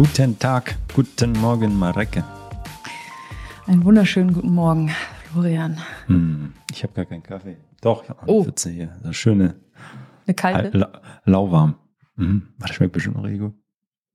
Guten 0.00 0.38
Tag, 0.38 0.78
guten 0.94 1.32
Morgen, 1.32 1.78
Mareke. 1.78 2.24
Einen 3.66 3.84
wunderschönen 3.84 4.32
guten 4.32 4.54
Morgen, 4.54 4.90
Florian. 5.24 5.76
Hm, 6.06 6.54
ich 6.72 6.82
habe 6.82 6.94
gar 6.94 7.04
keinen 7.04 7.22
Kaffee. 7.22 7.58
Doch, 7.82 8.04
ich 8.04 8.08
habe 8.08 8.22
eine 8.22 8.32
oh. 8.32 8.42
Pfütze 8.42 8.70
hier. 8.70 8.96
Das 9.02 9.14
schöne. 9.14 9.56
Eine 10.26 10.34
kalte? 10.34 10.78
La 10.78 11.02
lauwarm. 11.26 11.74
Mhm. 12.16 12.48
Das 12.58 12.70
schmeckt 12.70 12.94
bestimmt 12.94 13.16
noch 13.16 13.24
richtig 13.24 13.42
gut. 13.42 13.52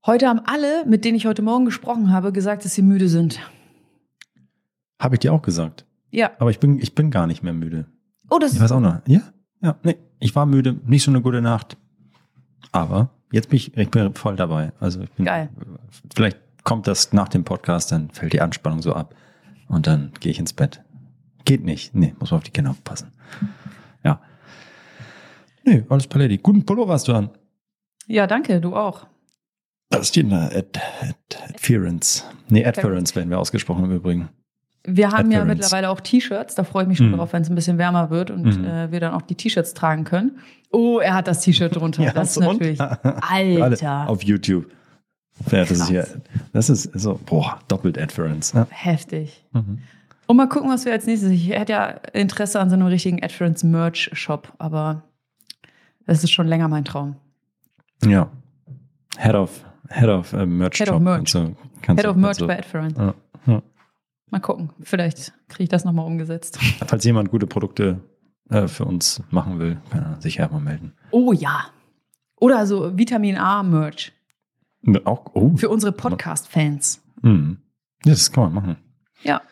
Heute 0.04 0.26
haben 0.26 0.40
alle, 0.44 0.84
mit 0.86 1.04
denen 1.04 1.16
ich 1.16 1.24
heute 1.24 1.42
Morgen 1.42 1.66
gesprochen 1.66 2.10
habe, 2.10 2.32
gesagt, 2.32 2.64
dass 2.64 2.74
sie 2.74 2.82
müde 2.82 3.08
sind. 3.08 3.38
Habe 4.98 5.14
ich 5.14 5.20
dir 5.20 5.32
auch 5.32 5.42
gesagt. 5.42 5.86
Ja. 6.10 6.32
Aber 6.40 6.50
ich 6.50 6.58
bin, 6.58 6.80
ich 6.80 6.96
bin 6.96 7.12
gar 7.12 7.28
nicht 7.28 7.44
mehr 7.44 7.52
müde. 7.52 7.86
Oh, 8.28 8.40
das 8.40 8.54
Ich 8.54 8.60
weiß 8.60 8.72
auch 8.72 8.80
noch. 8.80 9.02
Ja? 9.06 9.20
Ja. 9.62 9.78
Nee, 9.84 9.98
ich 10.18 10.34
war 10.34 10.46
müde. 10.46 10.80
Nicht 10.84 11.04
so 11.04 11.12
eine 11.12 11.22
gute 11.22 11.42
Nacht. 11.42 11.76
Aber 12.72 13.10
Jetzt 13.36 13.50
bin 13.50 13.58
ich, 13.58 13.76
ich 13.76 13.90
bin 13.90 14.14
voll 14.14 14.34
dabei. 14.34 14.72
Also 14.80 15.00
bin, 15.14 15.26
Geil. 15.26 15.50
Vielleicht 16.14 16.38
kommt 16.64 16.86
das 16.86 17.12
nach 17.12 17.28
dem 17.28 17.44
Podcast, 17.44 17.92
dann 17.92 18.08
fällt 18.08 18.32
die 18.32 18.40
Anspannung 18.40 18.80
so 18.80 18.94
ab 18.94 19.14
und 19.68 19.86
dann 19.86 20.12
gehe 20.20 20.32
ich 20.32 20.38
ins 20.38 20.54
Bett. 20.54 20.82
Geht 21.44 21.62
nicht. 21.62 21.94
Nee, 21.94 22.14
muss 22.18 22.30
man 22.30 22.38
auf 22.38 22.44
die 22.44 22.50
Kinder 22.50 22.70
aufpassen. 22.70 23.12
Ja. 24.02 24.22
Nee, 25.64 25.84
alles 25.90 26.06
Paletti. 26.06 26.38
Guten 26.38 26.64
Pullover 26.64 26.94
hast 26.94 27.08
du 27.08 27.12
an. 27.12 27.28
Ja, 28.06 28.26
danke, 28.26 28.58
du 28.58 28.74
auch. 28.74 29.06
Das 29.90 30.08
steht 30.08 30.32
da. 30.32 30.46
Ad, 30.46 30.80
ad, 31.02 31.14
adference. 31.50 32.24
Nee, 32.48 32.64
Adference 32.64 33.14
werden 33.16 33.28
wir 33.28 33.38
ausgesprochen 33.38 33.84
im 33.84 33.92
Übrigen. 33.92 34.30
Wir 34.86 35.10
haben 35.10 35.30
ja 35.30 35.44
mittlerweile 35.44 35.90
auch 35.90 36.00
T-Shirts, 36.00 36.54
da 36.54 36.64
freue 36.64 36.84
ich 36.84 36.88
mich 36.88 36.98
schon 36.98 37.10
mhm. 37.10 37.16
drauf, 37.16 37.32
wenn 37.32 37.42
es 37.42 37.50
ein 37.50 37.54
bisschen 37.54 37.78
wärmer 37.78 38.10
wird 38.10 38.30
und 38.30 38.44
mhm. 38.44 38.64
äh, 38.64 38.92
wir 38.92 39.00
dann 39.00 39.14
auch 39.14 39.22
die 39.22 39.34
T-Shirts 39.34 39.74
tragen 39.74 40.04
können. 40.04 40.38
Oh, 40.70 40.98
er 40.98 41.14
hat 41.14 41.28
das 41.28 41.40
T-Shirt 41.40 41.74
drunter. 41.74 42.02
ja, 42.04 42.12
das 42.12 42.36
ist 42.36 42.42
natürlich. 42.42 42.80
Alter. 43.30 44.08
Auf 44.08 44.22
YouTube. 44.22 44.66
Ja, 45.50 45.58
das 45.58 45.70
ist 45.70 45.88
hier, 45.88 46.06
das 46.52 46.70
ist 46.70 46.84
so, 46.94 47.20
boah, 47.26 47.58
doppelt 47.68 47.98
Adference. 47.98 48.52
Ja. 48.52 48.66
Heftig. 48.70 49.44
Mhm. 49.52 49.80
Und 50.26 50.36
mal 50.36 50.48
gucken, 50.48 50.70
was 50.70 50.84
wir 50.84 50.92
als 50.92 51.06
nächstes. 51.06 51.30
Ich 51.30 51.50
hätte 51.50 51.72
ja 51.72 51.86
Interesse 52.12 52.58
an 52.58 52.68
so 52.68 52.74
einem 52.74 52.86
richtigen 52.86 53.22
Adference 53.22 53.62
Merch 53.62 54.10
Shop, 54.12 54.52
aber 54.58 55.02
das 56.06 56.24
ist 56.24 56.32
schon 56.32 56.48
länger 56.48 56.68
mein 56.68 56.84
Traum. 56.84 57.16
Ja. 58.04 58.28
Head 59.18 59.34
of, 59.34 59.64
Head 59.88 60.08
of 60.08 60.32
uh, 60.32 60.46
Merch 60.46 60.78
Head 60.78 60.88
Shop. 60.88 60.96
Of 60.96 61.02
Merch. 61.02 61.32
Du, 61.32 61.56
Head 61.86 62.06
of 62.06 62.16
Merch 62.16 62.38
bei 62.38 62.58
Adference. 62.58 62.98
Ja. 62.98 63.14
Ja. 63.46 63.62
Mal 64.30 64.40
gucken. 64.40 64.70
Vielleicht 64.80 65.32
kriege 65.48 65.64
ich 65.64 65.68
das 65.68 65.84
nochmal 65.84 66.06
umgesetzt. 66.06 66.58
Falls 66.86 67.04
jemand 67.04 67.30
gute 67.30 67.46
Produkte 67.46 68.00
äh, 68.50 68.66
für 68.68 68.84
uns 68.84 69.22
machen 69.30 69.58
will, 69.58 69.78
kann 69.90 70.02
er 70.02 70.20
sich 70.20 70.36
ja 70.36 70.48
mal 70.48 70.60
melden. 70.60 70.94
Oh 71.10 71.32
ja. 71.32 71.66
Oder 72.36 72.66
so 72.66 72.96
Vitamin 72.98 73.36
A-Merch. 73.36 74.12
Auch, 75.04 75.26
oh. 75.34 75.56
Für 75.56 75.68
unsere 75.68 75.92
Podcast-Fans. 75.92 77.02
Mhm. 77.22 77.58
Ja, 78.04 78.12
das 78.12 78.30
kann 78.30 78.44
man 78.44 78.54
machen. 78.54 78.76
Ja. 79.22 79.42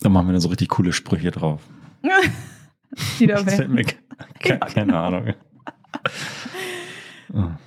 Da 0.00 0.08
machen 0.08 0.26
wir 0.28 0.32
dann 0.32 0.40
so 0.40 0.48
richtig 0.48 0.68
coole 0.68 0.92
Sprüche 0.92 1.30
drauf. 1.30 1.62
Wieder 3.18 3.44
weg. 3.46 4.02
Keine, 4.40 4.60
keine 4.60 4.98
Ahnung. 4.98 5.34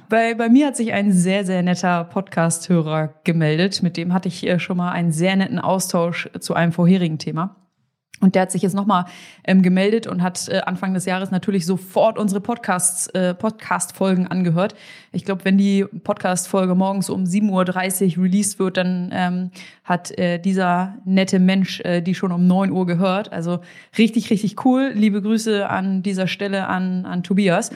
Bei, 0.09 0.33
bei 0.35 0.49
mir 0.49 0.67
hat 0.67 0.77
sich 0.77 0.93
ein 0.93 1.11
sehr, 1.11 1.45
sehr 1.45 1.61
netter 1.61 2.05
Podcast-Hörer 2.05 3.13
gemeldet. 3.23 3.83
Mit 3.83 3.97
dem 3.97 4.13
hatte 4.13 4.29
ich 4.29 4.47
äh, 4.47 4.59
schon 4.59 4.77
mal 4.77 4.91
einen 4.91 5.11
sehr 5.11 5.35
netten 5.35 5.59
Austausch 5.59 6.29
zu 6.39 6.53
einem 6.53 6.71
vorherigen 6.71 7.17
Thema. 7.17 7.55
Und 8.19 8.33
der 8.33 8.43
hat 8.43 8.51
sich 8.51 8.63
jetzt 8.63 8.73
nochmal 8.73 9.05
ähm, 9.43 9.61
gemeldet 9.61 10.07
und 10.07 10.23
hat 10.23 10.49
äh, 10.49 10.61
Anfang 10.61 10.95
des 10.95 11.05
Jahres 11.05 11.29
natürlich 11.29 11.67
sofort 11.67 12.17
unsere 12.17 12.41
Podcasts, 12.41 13.07
äh, 13.07 13.35
Podcast-Folgen 13.35 14.25
angehört. 14.25 14.73
Ich 15.11 15.23
glaube, 15.23 15.45
wenn 15.45 15.59
die 15.59 15.85
Podcast-Folge 15.85 16.73
morgens 16.73 17.11
um 17.11 17.25
7.30 17.25 18.17
Uhr 18.17 18.23
released 18.23 18.57
wird, 18.57 18.77
dann 18.77 19.11
ähm, 19.13 19.51
hat 19.83 20.17
äh, 20.17 20.39
dieser 20.39 20.95
nette 21.05 21.37
Mensch 21.37 21.79
äh, 21.81 22.01
die 22.01 22.15
schon 22.15 22.31
um 22.31 22.47
9 22.47 22.71
Uhr 22.71 22.87
gehört. 22.87 23.31
Also 23.31 23.59
richtig, 23.99 24.31
richtig 24.31 24.65
cool. 24.65 24.91
Liebe 24.95 25.21
Grüße 25.21 25.69
an 25.69 26.01
dieser 26.01 26.25
Stelle 26.25 26.67
an, 26.67 27.05
an 27.05 27.21
Tobias. 27.21 27.69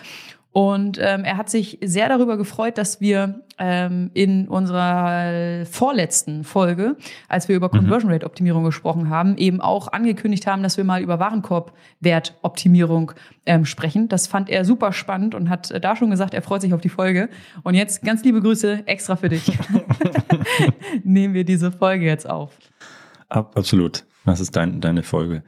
Und 0.54 0.98
ähm, 1.02 1.24
er 1.24 1.38
hat 1.38 1.50
sich 1.50 1.80
sehr 1.82 2.10
darüber 2.10 2.36
gefreut, 2.36 2.78
dass 2.78 3.00
wir 3.00 3.42
ähm, 3.58 4.12
in 4.14 4.50
unserer 4.50 5.66
vorletzten 5.66 6.44
Folge, 6.44 6.98
als 7.30 7.48
wir 7.48 7.56
über 7.56 7.68
mhm. 7.68 7.80
Conversion 7.80 8.12
Rate 8.12 8.26
Optimierung 8.26 8.66
gesprochen 8.66 9.10
haben, 9.10 9.38
eben 9.38 9.62
auch 9.62 9.88
angekündigt 9.88 10.48
haben, 10.48 10.62
dass 10.62 10.76
wir 10.76 10.84
mal 10.84 11.02
über 11.02 11.20
Warenkorbwertoptimierung 11.20 13.14
ähm, 13.46 13.64
sprechen. 13.64 14.10
Das 14.10 14.28
fand 14.28 14.50
er 14.50 14.66
super 14.66 14.92
spannend 14.92 15.36
und 15.36 15.50
hat 15.50 15.74
da 15.82 15.96
schon 15.96 16.10
gesagt, 16.10 16.34
er 16.34 16.42
freut 16.42 16.62
sich 16.62 16.74
auf 16.74 16.82
die 16.82 16.90
Folge. 16.90 17.30
Und 17.64 17.76
jetzt 17.76 18.04
ganz 18.04 18.22
liebe 18.26 18.42
Grüße 18.42 18.84
extra 18.88 19.16
für 19.16 19.30
dich. 19.30 19.58
Nehmen 21.06 21.34
wir 21.34 21.46
diese 21.46 21.72
Folge 21.72 22.06
jetzt 22.06 22.30
auf. 22.30 22.52
Absolut. 23.30 24.04
Das 24.26 24.42
ist 24.42 24.56
dein, 24.58 24.82
deine 24.82 25.04
Folge. 25.04 25.44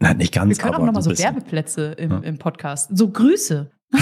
Nein, 0.00 0.16
nicht 0.18 0.32
ganz. 0.32 0.48
Wir 0.48 0.62
können 0.62 0.74
auch 0.74 0.86
nochmal 0.86 1.02
so 1.02 1.16
Werbeplätze 1.16 1.92
im, 1.92 2.10
ja. 2.10 2.18
im 2.18 2.38
Podcast. 2.38 2.96
So 2.96 3.10
Grüße. 3.10 3.70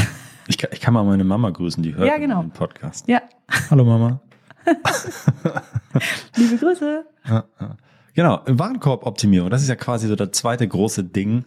Ich, 0.48 0.62
ich, 0.62 0.80
kann 0.80 0.94
mal 0.94 1.02
meine 1.02 1.24
Mama 1.24 1.50
grüßen, 1.50 1.82
die 1.82 1.96
hört 1.96 2.06
ja, 2.06 2.18
genau. 2.18 2.40
den 2.40 2.52
Podcast. 2.52 3.08
Ja. 3.08 3.20
Hallo 3.68 3.84
Mama. 3.84 4.20
Liebe 6.36 6.56
Grüße. 6.58 7.04
Ja, 7.26 7.44
ja. 7.60 7.76
Genau, 8.14 8.42
Warenkorboptimierung, 8.46 9.50
das 9.50 9.62
ist 9.62 9.68
ja 9.68 9.74
quasi 9.74 10.06
so 10.06 10.14
das 10.14 10.30
zweite 10.30 10.68
große 10.68 11.02
Ding. 11.02 11.46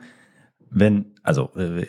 Wenn, 0.70 1.14
also 1.24 1.50
äh, 1.56 1.86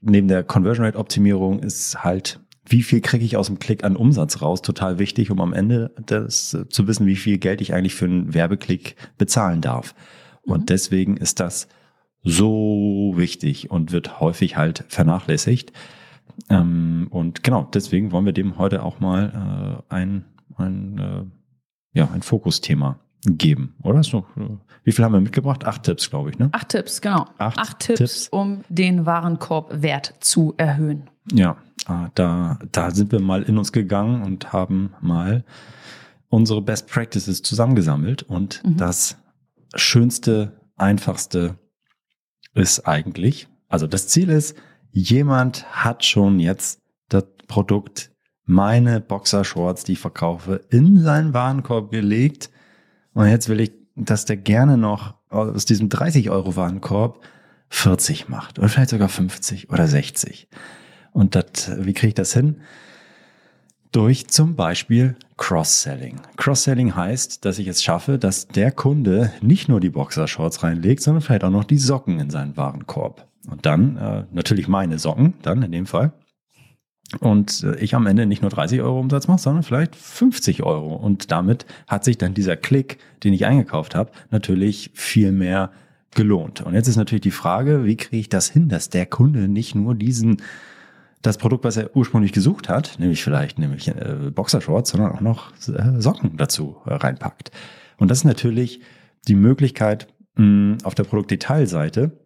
neben 0.00 0.28
der 0.28 0.42
Conversion 0.42 0.86
Rate 0.86 0.98
Optimierung 0.98 1.60
ist 1.60 2.02
halt, 2.02 2.40
wie 2.64 2.82
viel 2.82 3.02
kriege 3.02 3.24
ich 3.26 3.36
aus 3.36 3.48
dem 3.48 3.58
Klick 3.58 3.84
an 3.84 3.94
Umsatz 3.94 4.40
raus, 4.40 4.62
total 4.62 4.98
wichtig, 4.98 5.30
um 5.30 5.42
am 5.42 5.52
Ende 5.52 5.94
das, 6.06 6.54
äh, 6.54 6.66
zu 6.70 6.88
wissen, 6.88 7.04
wie 7.04 7.16
viel 7.16 7.36
Geld 7.36 7.60
ich 7.60 7.74
eigentlich 7.74 7.94
für 7.94 8.06
einen 8.06 8.32
Werbeklick 8.32 8.96
bezahlen 9.18 9.60
darf. 9.60 9.94
Und 10.42 10.60
mhm. 10.62 10.66
deswegen 10.66 11.16
ist 11.18 11.38
das 11.38 11.68
so 12.22 13.12
wichtig 13.16 13.70
und 13.70 13.92
wird 13.92 14.20
häufig 14.20 14.56
halt 14.56 14.84
vernachlässigt. 14.88 15.72
Ähm, 16.48 17.08
und 17.10 17.42
genau, 17.42 17.68
deswegen 17.72 18.12
wollen 18.12 18.24
wir 18.26 18.32
dem 18.32 18.58
heute 18.58 18.82
auch 18.82 19.00
mal 19.00 19.82
äh, 19.90 19.94
ein, 19.94 20.24
ein, 20.56 20.98
äh, 20.98 21.98
ja, 21.98 22.08
ein 22.12 22.22
Fokusthema 22.22 22.98
geben, 23.26 23.74
oder? 23.82 24.00
Noch, 24.12 24.24
äh, 24.36 24.56
wie 24.84 24.92
viel 24.92 25.04
haben 25.04 25.12
wir 25.12 25.20
mitgebracht? 25.20 25.64
Acht 25.66 25.82
Tipps, 25.82 26.08
glaube 26.08 26.30
ich, 26.30 26.38
ne? 26.38 26.48
Acht 26.52 26.70
Tipps, 26.70 27.00
genau. 27.00 27.26
Acht 27.38 27.58
Acht, 27.58 27.80
Tipps, 27.80 27.98
Tipps. 27.98 28.28
um 28.28 28.62
den 28.68 29.04
Warenkorbwert 29.06 30.14
zu 30.20 30.54
erhöhen. 30.56 31.10
Ja, 31.32 31.56
äh, 31.88 32.08
da, 32.14 32.58
da 32.72 32.90
sind 32.90 33.12
wir 33.12 33.20
mal 33.20 33.42
in 33.42 33.58
uns 33.58 33.72
gegangen 33.72 34.22
und 34.22 34.52
haben 34.52 34.94
mal 35.00 35.44
unsere 36.28 36.62
Best 36.62 36.88
Practices 36.88 37.42
zusammengesammelt. 37.42 38.22
Und 38.22 38.62
Mhm. 38.64 38.76
das 38.78 39.16
schönste, 39.74 40.52
einfachste 40.76 41.58
ist 42.54 42.86
eigentlich, 42.86 43.48
also 43.68 43.86
das 43.86 44.08
Ziel 44.08 44.28
ist, 44.28 44.56
jemand 44.92 45.64
hat 45.70 46.04
schon 46.04 46.40
jetzt 46.40 46.80
das 47.08 47.24
Produkt, 47.46 48.10
meine 48.44 49.00
Boxershorts, 49.00 49.84
die 49.84 49.92
ich 49.92 50.00
verkaufe, 50.00 50.60
in 50.70 50.98
seinen 51.00 51.32
Warenkorb 51.34 51.90
gelegt. 51.90 52.50
Und 53.12 53.28
jetzt 53.28 53.48
will 53.48 53.60
ich, 53.60 53.72
dass 53.94 54.24
der 54.24 54.36
gerne 54.36 54.76
noch 54.76 55.14
aus 55.28 55.64
diesem 55.64 55.88
30 55.88 56.30
Euro 56.30 56.56
Warenkorb 56.56 57.24
40 57.68 58.28
macht 58.28 58.58
oder 58.58 58.68
vielleicht 58.68 58.90
sogar 58.90 59.08
50 59.08 59.70
oder 59.70 59.86
60. 59.86 60.48
Und 61.12 61.36
das, 61.36 61.70
wie 61.78 61.92
kriege 61.92 62.08
ich 62.08 62.14
das 62.14 62.32
hin? 62.32 62.60
Durch 63.92 64.28
zum 64.28 64.54
Beispiel 64.54 65.16
Cross-Selling. 65.36 66.20
Cross-Selling 66.36 66.94
heißt, 66.94 67.44
dass 67.44 67.58
ich 67.58 67.66
es 67.66 67.82
schaffe, 67.82 68.18
dass 68.18 68.46
der 68.46 68.70
Kunde 68.70 69.32
nicht 69.40 69.68
nur 69.68 69.80
die 69.80 69.90
Boxershorts 69.90 70.62
reinlegt, 70.62 71.02
sondern 71.02 71.22
vielleicht 71.22 71.42
auch 71.42 71.50
noch 71.50 71.64
die 71.64 71.78
Socken 71.78 72.20
in 72.20 72.30
seinen 72.30 72.56
Warenkorb. 72.56 73.26
Und 73.50 73.66
dann 73.66 73.96
äh, 73.96 74.24
natürlich 74.32 74.68
meine 74.68 74.98
Socken, 74.98 75.34
dann 75.42 75.62
in 75.62 75.72
dem 75.72 75.86
Fall. 75.86 76.12
Und 77.18 77.64
äh, 77.64 77.76
ich 77.76 77.96
am 77.96 78.06
Ende 78.06 78.26
nicht 78.26 78.42
nur 78.42 78.50
30 78.50 78.80
Euro 78.80 79.00
Umsatz 79.00 79.26
mache, 79.26 79.40
sondern 79.40 79.64
vielleicht 79.64 79.96
50 79.96 80.62
Euro. 80.62 80.94
Und 80.94 81.32
damit 81.32 81.66
hat 81.88 82.04
sich 82.04 82.16
dann 82.16 82.34
dieser 82.34 82.56
Klick, 82.56 82.98
den 83.24 83.32
ich 83.32 83.44
eingekauft 83.44 83.96
habe, 83.96 84.12
natürlich 84.30 84.90
viel 84.94 85.32
mehr 85.32 85.72
gelohnt. 86.14 86.60
Und 86.60 86.74
jetzt 86.74 86.86
ist 86.86 86.96
natürlich 86.96 87.22
die 87.22 87.30
Frage, 87.30 87.84
wie 87.84 87.96
kriege 87.96 88.18
ich 88.18 88.28
das 88.28 88.48
hin, 88.48 88.68
dass 88.68 88.88
der 88.88 89.06
Kunde 89.06 89.48
nicht 89.48 89.74
nur 89.74 89.94
diesen 89.94 90.42
das 91.22 91.38
Produkt, 91.38 91.64
was 91.64 91.76
er 91.76 91.94
ursprünglich 91.94 92.32
gesucht 92.32 92.68
hat, 92.68 92.98
nämlich 92.98 93.22
vielleicht 93.22 93.58
nämlich 93.58 93.88
äh, 93.88 94.30
Boxershorts, 94.34 94.90
sondern 94.90 95.12
auch 95.12 95.20
noch 95.20 95.52
äh, 95.68 96.00
Socken 96.00 96.36
dazu 96.36 96.76
äh, 96.86 96.94
reinpackt. 96.94 97.50
Und 97.98 98.10
das 98.10 98.18
ist 98.18 98.24
natürlich 98.24 98.80
die 99.28 99.34
Möglichkeit 99.34 100.08
mh, 100.36 100.78
auf 100.84 100.94
der 100.94 101.04
Produktdetailseite 101.04 102.18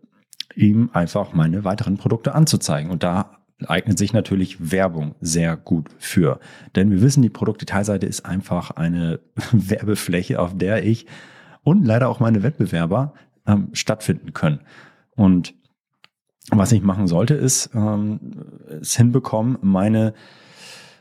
ihm 0.55 0.91
einfach 0.93 1.33
meine 1.33 1.65
weiteren 1.65 1.97
Produkte 1.97 2.35
anzuzeigen. 2.35 2.91
Und 2.91 3.03
da 3.03 3.39
eignet 3.67 3.99
sich 3.99 4.13
natürlich 4.13 4.71
Werbung 4.71 5.15
sehr 5.21 5.57
gut 5.57 5.89
für. 5.99 6.39
Denn 6.77 6.91
wir 6.91 7.01
wissen, 7.01 7.23
die 7.23 7.31
Produktdetailseite 7.31 8.07
ist 8.07 8.25
einfach 8.25 8.71
eine 8.73 9.21
Werbefläche, 9.53 10.41
auf 10.41 10.57
der 10.57 10.85
ich 10.85 11.07
und 11.63 11.85
leider 11.85 12.09
auch 12.09 12.21
meine 12.21 12.43
Wettbewerber 12.43 13.15
ähm, 13.47 13.71
stattfinden 13.73 14.33
können. 14.33 14.61
Und 15.17 15.55
was 16.51 16.73
ich 16.73 16.83
machen 16.83 17.07
sollte, 17.07 17.35
ist 17.35 17.71
ähm, 17.75 18.21
es 18.81 18.97
hinbekommen, 18.97 19.59
meine 19.63 20.15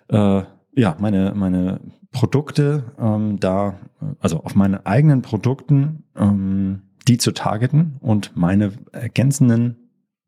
äh, 0.10 0.44
ja 0.76 0.96
meine 1.00 1.34
meine 1.36 1.80
Produkte 2.12 2.84
ähm, 3.00 3.40
da 3.40 3.76
also 4.20 4.44
auf 4.44 4.56
meine 4.56 4.86
eigenen 4.86 5.22
Produkten 5.22 6.04
ähm, 6.16 6.84
die 7.08 7.18
zu 7.18 7.32
targeten 7.32 7.98
und 8.00 8.36
meine 8.36 8.72
ergänzenden 8.92 9.78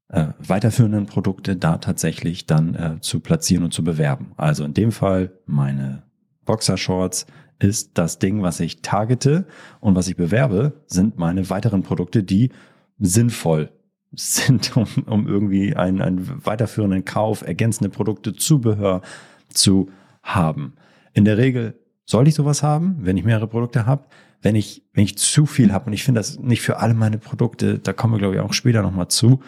äh, 0.10 0.28
weiterführenden 0.40 1.06
Produkte 1.06 1.56
da 1.56 1.78
tatsächlich 1.78 2.46
dann 2.46 2.76
äh, 2.76 3.02
zu 3.02 3.20
platzieren 3.20 3.64
und 3.64 3.74
zu 3.74 3.84
bewerben. 3.84 4.34
Also 4.38 4.64
in 4.64 4.74
dem 4.74 4.92
Fall 4.92 5.32
meine 5.46 6.04
Boxershorts 6.46 7.26
ist 7.60 7.98
das 7.98 8.20
Ding, 8.20 8.42
was 8.42 8.60
ich 8.60 8.82
targete 8.82 9.48
und 9.80 9.96
was 9.96 10.08
ich 10.08 10.16
bewerbe, 10.16 10.84
sind 10.88 11.18
meine 11.18 11.50
weiteren 11.50 11.84
Produkte, 11.84 12.24
die 12.24 12.52
sinnvoll 13.00 13.72
sind, 14.16 14.76
um, 14.78 14.88
um 15.06 15.28
irgendwie 15.28 15.76
einen, 15.76 16.02
einen 16.02 16.46
weiterführenden 16.46 17.06
Kauf, 17.06 17.42
ergänzende 17.42 17.90
Produkte, 17.90 18.34
Zubehör 18.34 19.02
zu 19.50 19.90
haben. 20.24 20.74
In 21.14 21.26
der 21.26 21.38
Regel 21.38 21.80
sollte 22.06 22.30
ich 22.30 22.36
sowas 22.36 22.64
haben, 22.64 22.98
wenn 23.00 23.18
ich 23.18 23.24
mehrere 23.24 23.48
Produkte 23.48 23.86
habe. 23.86 24.06
Wenn 24.42 24.56
ich, 24.56 24.84
wenn 24.94 25.06
ich 25.06 25.18
zu 25.18 25.46
viel 25.46 25.74
habe, 25.74 25.88
und 25.88 25.94
ich 25.94 26.04
finde 26.04 26.20
das 26.20 26.38
nicht 26.38 26.62
für 26.62 26.78
alle 26.78 26.94
meine 26.94 27.18
Produkte, 27.18 27.80
da 27.80 27.94
kommen 27.94 28.14
wir, 28.14 28.20
glaube 28.20 28.36
ich, 28.36 28.42
auch 28.42 28.54
später 28.54 28.84
nochmal 28.84 29.08
zu, 29.08 29.40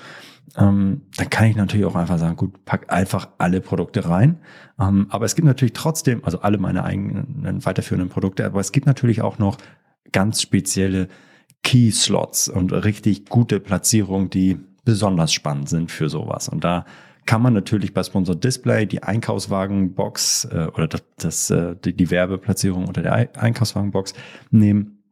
ähm, 0.55 1.01
dann 1.17 1.29
kann 1.29 1.47
ich 1.47 1.55
natürlich 1.55 1.85
auch 1.85 1.95
einfach 1.95 2.17
sagen, 2.17 2.35
gut, 2.35 2.65
pack 2.65 2.91
einfach 2.91 3.29
alle 3.37 3.61
Produkte 3.61 4.07
rein. 4.09 4.39
Ähm, 4.79 5.07
aber 5.09 5.25
es 5.25 5.35
gibt 5.35 5.45
natürlich 5.45 5.73
trotzdem, 5.73 6.23
also 6.23 6.39
alle 6.39 6.57
meine 6.57 6.83
eigenen 6.83 7.63
weiterführenden 7.63 8.09
Produkte, 8.09 8.45
aber 8.45 8.59
es 8.59 8.71
gibt 8.71 8.87
natürlich 8.87 9.21
auch 9.21 9.37
noch 9.37 9.57
ganz 10.11 10.41
spezielle 10.41 11.09
Key-Slots 11.67 12.47
und 12.47 12.71
richtig 12.71 13.25
gute 13.25 13.59
Platzierungen, 13.59 14.29
die 14.29 14.57
besonders 14.85 15.33
spannend 15.33 15.67
sind 15.67 15.91
für 15.91 16.07
sowas. 16.07 16.47
Und 16.47 16.63
da 16.63 16.85
kann 17.25 17.41
man 17.41 17.53
natürlich 17.53 17.93
bei 17.93 18.03
Sponsor 18.03 18.35
Display 18.35 18.85
die 18.85 19.03
Einkaufswagenbox 19.03 20.45
äh, 20.45 20.67
oder 20.73 20.87
das, 20.87 21.03
das, 21.17 21.49
äh, 21.49 21.75
die, 21.83 21.93
die 21.93 22.09
Werbeplatzierung 22.09 22.87
unter 22.87 23.01
der 23.01 23.11
Ei- 23.11 23.29
Einkaufswagenbox 23.35 24.13
nehmen, 24.49 25.03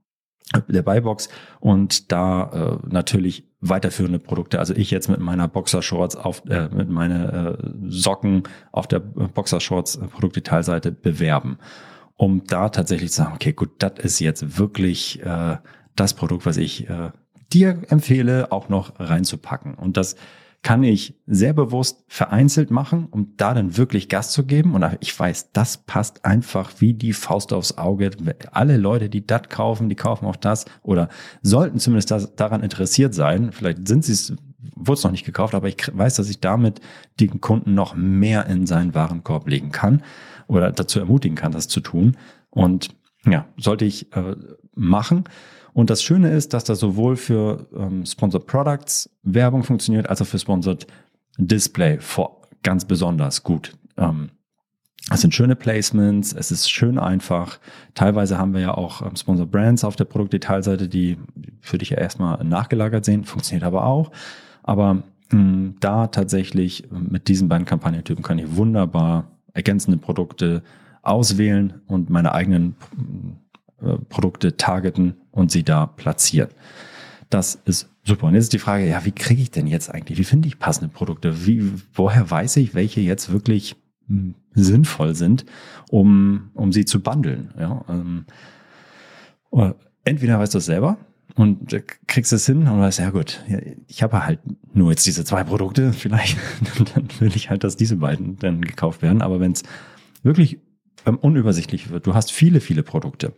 äh, 0.54 0.62
der 0.69 0.81
Buybox 0.81 1.28
und 1.60 2.13
da 2.13 2.80
äh, 2.84 2.88
natürlich 2.88 3.52
weiterführende 3.60 4.19
Produkte. 4.19 4.60
Also 4.60 4.74
ich 4.75 4.92
jetzt 4.92 5.10
mit 5.10 5.19
meiner 5.19 5.50
Boxershorts 5.50 6.16
auf, 6.16 6.42
äh, 6.48 6.69
mit 6.69 6.90
meine 6.90 7.57
äh, 7.60 7.90
Socken 7.90 8.44
auf 8.72 8.88
der 8.88 9.00
Boxershorts 9.02 9.98
äh, 9.98 10.07
Produktdetailseite 10.07 10.94
bewerben, 10.94 11.57
um 12.16 12.46
da 12.46 12.69
tatsächlich 12.69 13.12
zu 13.12 13.24
sagen, 13.24 13.34
okay, 13.36 13.52
gut, 13.52 13.72
das 13.80 14.00
ist 14.00 14.22
jetzt 14.22 14.57
wirklich 14.57 15.22
äh, 15.22 15.57
das 15.95 16.13
Produkt, 16.13 16.45
was 16.45 16.57
ich 16.57 16.89
äh, 16.89 17.12
dir 17.53 17.81
empfehle, 17.89 18.51
auch 18.51 18.69
noch 18.69 19.00
reinzupacken. 19.00 19.75
Und 19.75 19.97
das 19.97 20.15
kann 20.65 20.83
ich 20.83 21.13
sehr 21.27 21.53
bewusst 21.53 22.06
vereinzelt 22.07 22.71
machen, 22.71 23.07
um 23.12 23.33
da 23.38 23.53
dann 23.53 23.77
wirklich 23.77 24.09
Gas 24.09 24.31
zu 24.31 24.47
geben. 24.47 24.74
Und 24.74 24.83
ich 25.00 25.18
weiß, 25.18 25.51
das 25.51 25.77
passt 25.77 26.25
einfach 26.25 26.71
wie 26.80 26.95
die 26.95 27.13
Faust 27.13 27.53
aufs 27.53 27.77
Auge. 27.77 28.09
Alle 28.51 28.77
Leute, 28.77 29.07
die 29.07 29.27
das 29.27 29.44
kaufen, 29.50 29.89
die 29.89 29.95
kaufen 29.95 30.25
auch 30.25 30.36
das 30.36 30.65
oder 30.81 31.09
sollten 31.44 31.77
zumindest 31.77 32.09
das, 32.09 32.36
daran 32.36 32.63
interessiert 32.63 33.13
sein. 33.13 33.51
Vielleicht 33.51 33.88
sind 33.88 34.06
sie 34.06 34.13
es, 34.13 34.36
wurde 34.75 34.97
es 34.97 35.03
noch 35.03 35.12
nicht 35.12 35.24
gekauft, 35.24 35.53
aber 35.53 35.68
ich 35.68 35.77
weiß, 35.94 36.15
dass 36.15 36.31
ich 36.31 36.39
damit 36.39 36.81
den 37.19 37.42
Kunden 37.42 37.75
noch 37.75 37.94
mehr 37.94 38.47
in 38.47 38.65
seinen 38.65 38.95
Warenkorb 38.95 39.47
legen 39.47 39.71
kann 39.71 40.01
oder 40.47 40.71
dazu 40.71 40.97
ermutigen 40.97 41.37
kann, 41.37 41.52
das 41.52 41.68
zu 41.68 41.80
tun. 41.80 42.18
Und 42.49 42.90
ja, 43.23 43.45
sollte 43.57 43.85
ich 43.85 44.11
äh, 44.16 44.35
machen. 44.73 45.25
Und 45.75 45.89
das 45.89 46.01
Schöne 46.01 46.31
ist, 46.31 46.53
dass 46.53 46.63
das 46.63 46.79
sowohl 46.79 47.17
für 47.17 47.67
ähm, 47.75 48.05
Sponsored 48.05 48.47
Products 48.47 49.09
Werbung 49.23 49.61
funktioniert, 49.61 50.09
als 50.09 50.21
auch 50.21 50.25
für 50.25 50.39
Sponsored 50.39 50.87
Display 51.37 51.99
vor, 51.99 52.44
ganz 52.63 52.85
besonders 52.85 53.44
gut. 53.44 53.73
Ähm, 53.97 54.29
es 55.11 55.19
sind 55.19 55.35
schöne 55.35 55.57
Placements, 55.57 56.31
es 56.31 56.49
ist 56.49 56.71
schön 56.71 56.97
einfach. 56.97 57.59
Teilweise 57.94 58.37
haben 58.37 58.53
wir 58.53 58.61
ja 58.61 58.73
auch 58.73 59.01
ähm, 59.01 59.17
Sponsored 59.17 59.51
Brands 59.51 59.83
auf 59.83 59.97
der 59.97 60.05
Produktdetailseite, 60.05 60.87
die 60.87 61.17
für 61.59 61.77
dich 61.77 61.89
ja 61.89 61.97
erstmal 61.97 62.41
nachgelagert 62.45 63.03
sehen, 63.03 63.25
funktioniert 63.25 63.65
aber 63.65 63.83
auch. 63.85 64.13
Aber 64.63 65.03
mh, 65.33 65.73
da 65.81 66.07
tatsächlich 66.07 66.85
mit 66.89 67.27
diesen 67.27 67.49
beiden 67.49 67.65
Kampagnentypen 67.65 68.23
kann 68.23 68.39
ich 68.39 68.55
wunderbar 68.55 69.27
ergänzende 69.53 69.97
Produkte 69.97 70.63
auswählen 71.01 71.81
und 71.87 72.09
meine 72.09 72.31
eigenen 72.31 72.77
äh, 72.94 73.44
Produkte 74.09 74.57
targeten 74.57 75.15
und 75.31 75.51
sie 75.51 75.63
da 75.63 75.85
platzieren. 75.85 76.49
Das 77.29 77.59
ist 77.65 77.89
super. 78.03 78.27
Und 78.27 78.35
jetzt 78.35 78.45
ist 78.45 78.53
die 78.53 78.59
Frage, 78.59 78.87
ja, 78.87 79.03
wie 79.05 79.11
kriege 79.11 79.41
ich 79.41 79.51
denn 79.51 79.67
jetzt 79.67 79.94
eigentlich, 79.94 80.17
wie 80.17 80.23
finde 80.23 80.47
ich 80.47 80.59
passende 80.59 80.94
Produkte? 80.94 81.45
Wie, 81.45 81.71
woher 81.94 82.29
weiß 82.29 82.57
ich, 82.57 82.73
welche 82.73 83.01
jetzt 83.01 83.31
wirklich 83.31 83.75
mh, 84.07 84.33
sinnvoll 84.53 85.15
sind, 85.15 85.45
um, 85.89 86.51
um 86.53 86.71
sie 86.71 86.85
zu 86.85 87.01
bundeln? 87.01 87.53
Ja, 87.59 87.83
ähm, 87.89 88.25
entweder 90.03 90.39
weißt 90.39 90.53
du 90.53 90.59
es 90.59 90.65
selber 90.65 90.97
und 91.35 91.73
äh, 91.73 91.83
kriegst 92.07 92.31
es 92.31 92.45
hin 92.45 92.67
und 92.67 92.79
weißt, 92.79 92.99
ja 92.99 93.09
gut, 93.09 93.44
ich 93.87 94.03
habe 94.03 94.25
halt 94.25 94.39
nur 94.73 94.91
jetzt 94.91 95.05
diese 95.05 95.25
zwei 95.25 95.44
Produkte, 95.44 95.94
vielleicht, 95.94 96.37
dann 96.94 97.07
will 97.19 97.35
ich 97.35 97.49
halt, 97.49 97.63
dass 97.63 97.75
diese 97.75 97.97
beiden 97.97 98.37
dann 98.37 98.61
gekauft 98.61 99.01
werden. 99.01 99.21
Aber 99.21 99.39
wenn 99.39 99.51
es 99.51 99.63
wirklich 100.23 100.59
ähm, 101.06 101.18
unübersichtlich 101.18 101.90
wird, 101.90 102.07
du 102.07 102.14
hast 102.14 102.31
viele, 102.31 102.59
viele 102.59 102.83
Produkte, 102.83 103.33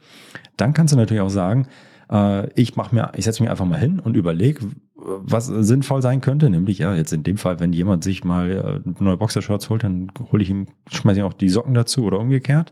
dann 0.58 0.74
kannst 0.74 0.94
du 0.94 0.98
natürlich 0.98 1.22
auch 1.22 1.30
sagen, 1.30 1.68
äh, 2.10 2.50
ich 2.54 2.76
mache 2.76 2.94
mir, 2.96 3.12
ich 3.16 3.26
setze 3.26 3.44
mich 3.44 3.50
einfach 3.50 3.66
mal 3.66 3.80
hin 3.80 4.00
und 4.00 4.16
überlege, 4.16 4.68
was 4.96 5.46
sinnvoll 5.46 6.02
sein 6.02 6.22
könnte, 6.22 6.50
nämlich 6.50 6.80
ja, 6.80 6.94
jetzt 6.96 7.14
in 7.14 7.24
dem 7.24 7.38
Fall, 7.38 7.60
wenn 7.60 7.72
jemand 7.72 8.04
sich 8.04 8.24
mal 8.24 8.84
äh, 8.86 9.04
neue 9.04 9.18
Boxershorts 9.18 9.70
holt, 9.70 9.84
dann 9.84 10.12
hole 10.32 10.44
ich 10.44 10.50
ihm, 10.50 10.68
schmeiße 10.92 11.20
ich 11.20 11.24
auch 11.24 11.34
die 11.34 11.50
Socken 11.50 11.74
dazu 11.74 12.04
oder 12.04 12.20
umgekehrt. 12.20 12.72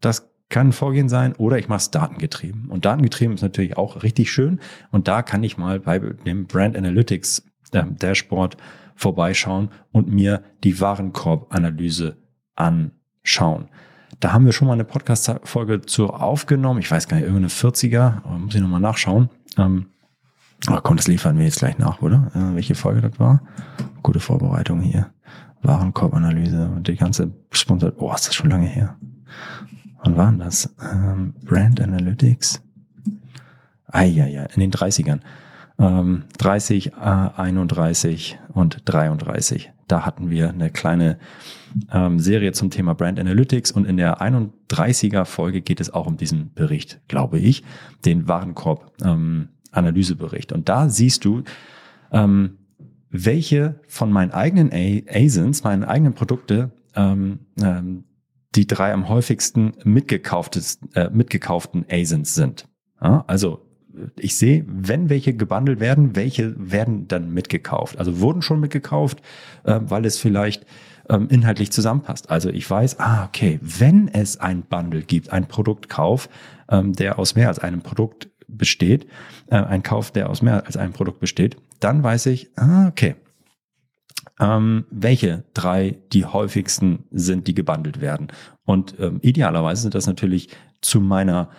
Das 0.00 0.30
kann 0.48 0.68
ein 0.68 0.72
Vorgehen 0.72 1.08
sein 1.08 1.34
oder 1.36 1.58
ich 1.58 1.68
mache 1.68 1.78
es 1.78 1.90
datengetrieben. 1.90 2.68
Und 2.68 2.84
datengetrieben 2.84 3.34
ist 3.34 3.42
natürlich 3.42 3.76
auch 3.76 4.02
richtig 4.02 4.30
schön. 4.32 4.60
Und 4.90 5.08
da 5.08 5.22
kann 5.22 5.42
ich 5.44 5.56
mal 5.56 5.80
bei 5.80 5.98
dem 5.98 6.46
Brand 6.46 6.76
Analytics 6.76 7.44
äh, 7.72 7.84
Dashboard 7.84 8.56
vorbeischauen 8.96 9.70
und 9.92 10.08
mir 10.08 10.42
die 10.64 10.80
Warenkorbanalyse 10.80 12.18
anschauen. 12.56 13.68
Da 14.20 14.34
haben 14.34 14.44
wir 14.44 14.52
schon 14.52 14.68
mal 14.68 14.74
eine 14.74 14.84
Podcast-Folge 14.84 15.80
zu 15.80 16.10
aufgenommen. 16.10 16.80
Ich 16.80 16.90
weiß 16.90 17.08
gar 17.08 17.16
nicht, 17.16 17.24
irgendeine 17.24 17.48
40er, 17.48 18.22
muss 18.38 18.54
ich 18.54 18.60
nochmal 18.60 18.80
nachschauen. 18.80 19.30
Ähm, 19.56 19.86
aber 20.66 20.82
komm, 20.82 20.98
das 20.98 21.08
liefern 21.08 21.38
wir 21.38 21.46
jetzt 21.46 21.60
gleich 21.60 21.78
nach, 21.78 22.02
oder? 22.02 22.30
Äh, 22.34 22.54
welche 22.54 22.74
Folge 22.74 23.00
das 23.00 23.18
war? 23.18 23.42
Gute 24.02 24.20
Vorbereitung 24.20 24.82
hier. 24.82 25.06
Warenkorbanalyse 25.62 26.68
und 26.68 26.86
die 26.86 26.96
ganze 26.96 27.32
Sponsor. 27.50 27.92
Oh, 27.96 28.12
ist 28.12 28.28
das 28.28 28.34
schon 28.34 28.50
lange 28.50 28.66
her. 28.66 28.96
Wann 30.02 30.16
waren 30.18 30.38
das? 30.38 30.74
Ähm, 30.82 31.34
Brand 31.42 31.80
Analytics. 31.80 32.62
Ah, 33.86 34.02
ja, 34.02 34.26
ja, 34.26 34.44
in 34.44 34.60
den 34.60 34.70
30ern. 34.70 35.20
Ähm, 35.80 36.24
30, 36.36 36.88
äh, 36.88 36.90
31 37.00 38.38
und 38.52 38.82
33. 38.84 39.72
Da 39.88 40.04
hatten 40.04 40.28
wir 40.28 40.50
eine 40.50 40.70
kleine 40.70 41.18
ähm, 41.90 42.20
Serie 42.20 42.52
zum 42.52 42.70
Thema 42.70 42.94
Brand 42.94 43.18
Analytics 43.18 43.72
und 43.72 43.86
in 43.86 43.96
der 43.96 44.20
31er 44.20 45.24
Folge 45.24 45.62
geht 45.62 45.80
es 45.80 45.92
auch 45.92 46.06
um 46.06 46.18
diesen 46.18 46.52
Bericht, 46.52 47.00
glaube 47.08 47.38
ich, 47.38 47.64
den 48.04 48.28
Warenkorb 48.28 48.92
ähm, 49.02 49.48
Analysebericht. 49.72 50.52
Und 50.52 50.68
da 50.68 50.88
siehst 50.90 51.24
du, 51.24 51.44
ähm, 52.12 52.58
welche 53.08 53.80
von 53.88 54.12
meinen 54.12 54.32
eigenen 54.32 54.70
ASINs, 55.08 55.64
meinen 55.64 55.84
eigenen 55.84 56.14
Produkte, 56.14 56.72
ähm, 56.94 57.40
ähm, 57.60 58.04
die 58.54 58.66
drei 58.66 58.92
am 58.92 59.08
häufigsten 59.08 59.72
mitgekauftes, 59.84 60.80
äh, 60.94 61.08
mitgekauften 61.10 61.86
ASINs 61.90 62.34
sind. 62.34 62.68
Ja, 63.00 63.24
also 63.26 63.69
ich 64.16 64.36
sehe, 64.36 64.64
wenn 64.66 65.08
welche 65.08 65.34
gebundelt 65.34 65.80
werden, 65.80 66.16
welche 66.16 66.54
werden 66.58 67.08
dann 67.08 67.32
mitgekauft. 67.32 67.98
Also 67.98 68.20
wurden 68.20 68.42
schon 68.42 68.60
mitgekauft, 68.60 69.20
äh, 69.64 69.80
weil 69.82 70.04
es 70.04 70.18
vielleicht 70.18 70.66
ähm, 71.08 71.28
inhaltlich 71.28 71.72
zusammenpasst. 71.72 72.30
Also 72.30 72.50
ich 72.50 72.68
weiß, 72.68 73.00
ah, 73.00 73.24
okay, 73.24 73.58
wenn 73.62 74.08
es 74.08 74.38
ein 74.38 74.62
Bundle 74.62 75.02
gibt, 75.02 75.32
ein 75.32 75.48
Produktkauf, 75.48 76.28
ähm, 76.68 76.92
der 76.92 77.18
aus 77.18 77.34
mehr 77.34 77.48
als 77.48 77.58
einem 77.58 77.82
Produkt 77.82 78.28
besteht, 78.46 79.06
äh, 79.48 79.56
ein 79.56 79.82
Kauf, 79.82 80.10
der 80.10 80.30
aus 80.30 80.42
mehr 80.42 80.66
als 80.66 80.76
einem 80.76 80.92
Produkt 80.92 81.20
besteht, 81.20 81.56
dann 81.80 82.02
weiß 82.02 82.26
ich, 82.26 82.50
ah, 82.56 82.88
okay, 82.88 83.16
ähm, 84.38 84.86
welche 84.90 85.44
drei 85.54 85.98
die 86.12 86.24
häufigsten 86.24 87.04
sind, 87.10 87.46
die 87.46 87.54
gebundelt 87.54 88.00
werden. 88.00 88.28
Und 88.64 88.94
ähm, 88.98 89.18
idealerweise 89.22 89.82
sind 89.82 89.94
das 89.94 90.06
natürlich 90.06 90.48
zu 90.80 91.00
meiner 91.00 91.50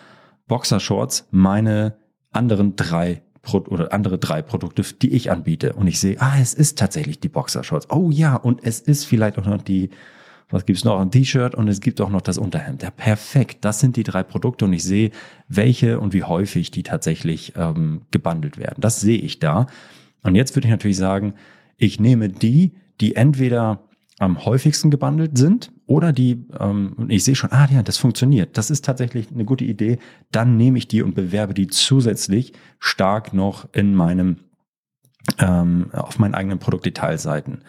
Boxershorts 0.47 1.27
meine 1.31 1.95
anderen 2.31 2.75
drei 2.75 3.21
Pro 3.41 3.57
oder 3.57 3.91
andere 3.91 4.19
drei 4.19 4.41
Produkte, 4.41 4.83
die 5.01 5.13
ich 5.13 5.31
anbiete. 5.31 5.73
Und 5.73 5.87
ich 5.87 5.99
sehe, 5.99 6.19
ah, 6.19 6.39
es 6.39 6.53
ist 6.53 6.77
tatsächlich 6.77 7.19
die 7.19 7.29
Boxershorts. 7.29 7.89
Oh 7.89 8.09
ja, 8.11 8.35
und 8.35 8.63
es 8.63 8.79
ist 8.79 9.05
vielleicht 9.05 9.37
auch 9.39 9.45
noch 9.45 9.61
die 9.61 9.89
was 10.51 10.65
gibt's 10.65 10.83
noch? 10.83 10.99
Ein 10.99 11.11
T-Shirt 11.11 11.55
und 11.55 11.67
es 11.67 11.79
gibt 11.79 12.01
auch 12.01 12.09
noch 12.09 12.21
das 12.21 12.37
Unterhemd. 12.37 12.83
Ja, 12.83 12.91
perfekt. 12.91 13.59
Das 13.61 13.79
sind 13.79 13.95
die 13.95 14.03
drei 14.03 14.23
Produkte 14.23 14.65
und 14.65 14.73
ich 14.73 14.83
sehe, 14.83 15.11
welche 15.47 15.99
und 15.99 16.13
wie 16.13 16.23
häufig 16.23 16.71
die 16.71 16.83
tatsächlich 16.83 17.53
ähm, 17.55 18.01
gebundelt 18.11 18.57
werden. 18.57 18.81
Das 18.81 18.99
sehe 18.99 19.17
ich 19.17 19.39
da. 19.39 19.67
Und 20.23 20.35
jetzt 20.35 20.55
würde 20.55 20.67
ich 20.67 20.71
natürlich 20.71 20.97
sagen, 20.97 21.33
ich 21.77 21.99
nehme 21.99 22.29
die, 22.29 22.73
die 22.99 23.15
entweder 23.15 23.83
am 24.21 24.45
häufigsten 24.45 24.91
gebundelt 24.91 25.35
sind 25.35 25.71
oder 25.87 26.13
die, 26.13 26.45
ähm, 26.59 27.07
ich 27.09 27.23
sehe 27.23 27.33
schon, 27.33 27.51
ah 27.51 27.67
ja, 27.71 27.81
das 27.81 27.97
funktioniert. 27.97 28.55
Das 28.55 28.69
ist 28.69 28.85
tatsächlich 28.85 29.31
eine 29.31 29.45
gute 29.45 29.65
Idee. 29.65 29.97
Dann 30.31 30.57
nehme 30.57 30.77
ich 30.77 30.87
die 30.87 31.01
und 31.01 31.15
bewerbe 31.15 31.55
die 31.55 31.67
zusätzlich 31.67 32.53
stark 32.77 33.33
noch 33.33 33.67
in 33.73 33.95
meinem, 33.95 34.37
ähm, 35.39 35.89
auf 35.93 36.19
meinen 36.19 36.35
eigenen 36.35 36.59
Produktdetailseiten 36.59 37.63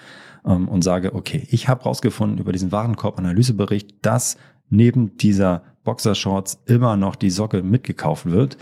ähm, 0.44 0.68
und 0.68 0.82
sage, 0.82 1.14
okay, 1.14 1.46
ich 1.50 1.68
habe 1.68 1.84
rausgefunden 1.84 2.38
über 2.38 2.52
diesen 2.52 2.70
Warenkorb-Analysebericht, 2.70 4.04
dass 4.04 4.36
neben 4.68 5.16
dieser 5.16 5.62
Boxershorts 5.84 6.62
immer 6.66 6.98
noch 6.98 7.16
die 7.16 7.30
Socke 7.30 7.62
mitgekauft 7.62 8.26
wird, 8.26 8.58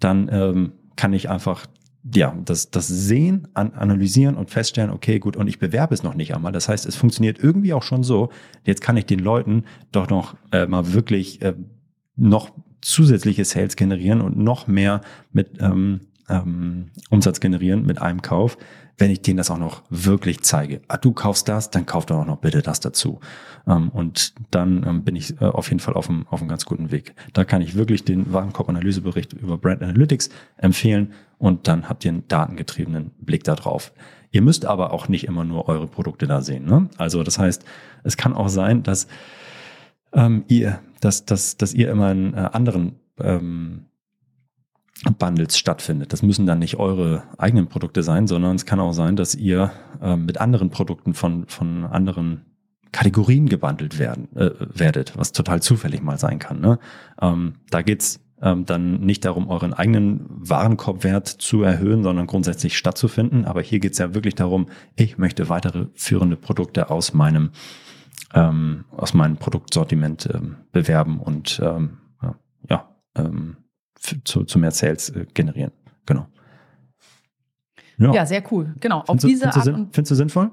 dann 0.00 0.28
ähm, 0.30 0.72
kann 0.96 1.14
ich 1.14 1.30
einfach 1.30 1.66
ja, 2.04 2.36
das, 2.44 2.70
das 2.70 2.88
Sehen, 2.88 3.48
an, 3.54 3.72
analysieren 3.74 4.34
und 4.34 4.50
feststellen, 4.50 4.90
okay, 4.90 5.18
gut, 5.18 5.36
und 5.36 5.46
ich 5.46 5.58
bewerbe 5.58 5.94
es 5.94 6.02
noch 6.02 6.14
nicht 6.14 6.34
einmal. 6.34 6.52
Das 6.52 6.68
heißt, 6.68 6.86
es 6.86 6.96
funktioniert 6.96 7.38
irgendwie 7.38 7.72
auch 7.72 7.82
schon 7.82 8.02
so. 8.02 8.30
Jetzt 8.64 8.82
kann 8.82 8.96
ich 8.96 9.06
den 9.06 9.20
Leuten 9.20 9.64
doch 9.92 10.08
noch 10.10 10.34
äh, 10.50 10.66
mal 10.66 10.92
wirklich 10.92 11.42
äh, 11.42 11.54
noch 12.16 12.50
zusätzliche 12.80 13.44
Sales 13.44 13.76
generieren 13.76 14.20
und 14.20 14.36
noch 14.36 14.66
mehr 14.66 15.00
mit 15.32 15.60
ähm, 15.60 16.00
ähm, 16.28 16.90
Umsatz 17.10 17.40
generieren 17.40 17.86
mit 17.86 18.00
einem 18.02 18.22
Kauf, 18.22 18.58
wenn 18.98 19.10
ich 19.10 19.22
denen 19.22 19.36
das 19.36 19.50
auch 19.50 19.58
noch 19.58 19.82
wirklich 19.88 20.42
zeige. 20.42 20.80
Ah, 20.88 20.96
du 20.96 21.12
kaufst 21.12 21.48
das, 21.48 21.70
dann 21.70 21.86
kauf 21.86 22.06
doch 22.06 22.18
auch 22.18 22.26
noch 22.26 22.38
bitte 22.38 22.62
das 22.62 22.80
dazu. 22.80 23.20
Ähm, 23.66 23.88
und 23.90 24.34
dann 24.50 24.84
ähm, 24.86 25.04
bin 25.04 25.16
ich 25.16 25.40
äh, 25.40 25.44
auf 25.44 25.68
jeden 25.68 25.80
Fall 25.80 25.94
auf 25.94 26.08
einem, 26.08 26.26
auf 26.28 26.40
einem 26.40 26.48
ganz 26.48 26.64
guten 26.64 26.90
Weg. 26.90 27.14
Da 27.32 27.44
kann 27.44 27.62
ich 27.62 27.76
wirklich 27.76 28.04
den 28.04 28.32
Warenkorb-Analysebericht 28.32 29.32
über 29.34 29.56
Brand 29.58 29.82
Analytics 29.82 30.30
empfehlen 30.56 31.12
und 31.42 31.66
dann 31.66 31.88
habt 31.88 32.04
ihr 32.04 32.12
einen 32.12 32.28
datengetriebenen 32.28 33.10
Blick 33.18 33.42
darauf. 33.42 33.92
Ihr 34.30 34.42
müsst 34.42 34.64
aber 34.64 34.92
auch 34.92 35.08
nicht 35.08 35.24
immer 35.24 35.42
nur 35.42 35.68
eure 35.68 35.88
Produkte 35.88 36.28
da 36.28 36.40
sehen. 36.40 36.66
Ne? 36.66 36.88
Also 36.98 37.24
das 37.24 37.36
heißt, 37.36 37.64
es 38.04 38.16
kann 38.16 38.32
auch 38.32 38.48
sein, 38.48 38.84
dass 38.84 39.08
ähm, 40.12 40.44
ihr, 40.46 40.78
dass, 41.00 41.24
dass, 41.24 41.56
dass 41.56 41.74
ihr 41.74 41.90
immer 41.90 42.06
einen 42.06 42.34
äh, 42.34 42.48
anderen 42.52 42.94
ähm, 43.18 43.86
Bundles 45.18 45.58
stattfindet. 45.58 46.12
Das 46.12 46.22
müssen 46.22 46.46
dann 46.46 46.60
nicht 46.60 46.76
eure 46.76 47.24
eigenen 47.38 47.66
Produkte 47.66 48.04
sein, 48.04 48.28
sondern 48.28 48.54
es 48.54 48.64
kann 48.64 48.78
auch 48.78 48.92
sein, 48.92 49.16
dass 49.16 49.34
ihr 49.34 49.72
äh, 50.00 50.14
mit 50.14 50.40
anderen 50.40 50.70
Produkten 50.70 51.12
von, 51.12 51.48
von 51.48 51.86
anderen 51.86 52.46
Kategorien 52.92 53.48
gebundelt 53.48 53.98
werden, 53.98 54.28
äh, 54.36 54.50
werdet, 54.60 55.18
was 55.18 55.32
total 55.32 55.60
zufällig 55.60 56.02
mal 56.02 56.18
sein 56.18 56.38
kann. 56.38 56.60
Ne? 56.60 56.78
Ähm, 57.20 57.54
da 57.68 57.82
geht's 57.82 58.20
ähm, 58.42 58.66
dann 58.66 59.00
nicht 59.00 59.24
darum, 59.24 59.48
euren 59.48 59.72
eigenen 59.72 60.26
Warenkorbwert 60.28 61.28
zu 61.28 61.62
erhöhen, 61.62 62.02
sondern 62.02 62.26
grundsätzlich 62.26 62.76
stattzufinden. 62.76 63.44
Aber 63.44 63.62
hier 63.62 63.78
geht's 63.78 63.98
ja 63.98 64.14
wirklich 64.14 64.34
darum, 64.34 64.68
ich 64.96 65.16
möchte 65.16 65.48
weitere 65.48 65.86
führende 65.94 66.36
Produkte 66.36 66.90
aus 66.90 67.14
meinem, 67.14 67.50
ähm, 68.34 68.84
aus 68.90 69.14
meinem 69.14 69.36
Produktsortiment 69.36 70.28
ähm, 70.34 70.56
bewerben 70.72 71.20
und 71.20 71.60
ähm, 71.62 71.98
ja, 72.68 72.96
ähm, 73.16 73.56
zu, 73.94 74.44
zu 74.44 74.58
mehr 74.58 74.70
Sales 74.72 75.10
äh, 75.10 75.26
generieren. 75.32 75.72
Genau. 76.06 76.26
Ja. 77.98 78.12
ja, 78.12 78.26
sehr 78.26 78.42
cool. 78.50 78.74
Genau. 78.80 79.04
Findest, 79.06 79.24
Auf 79.24 79.30
diese 79.30 79.52
findest, 79.52 79.66
du, 79.66 79.88
findest 79.92 80.10
du 80.10 80.14
sinnvoll? 80.16 80.50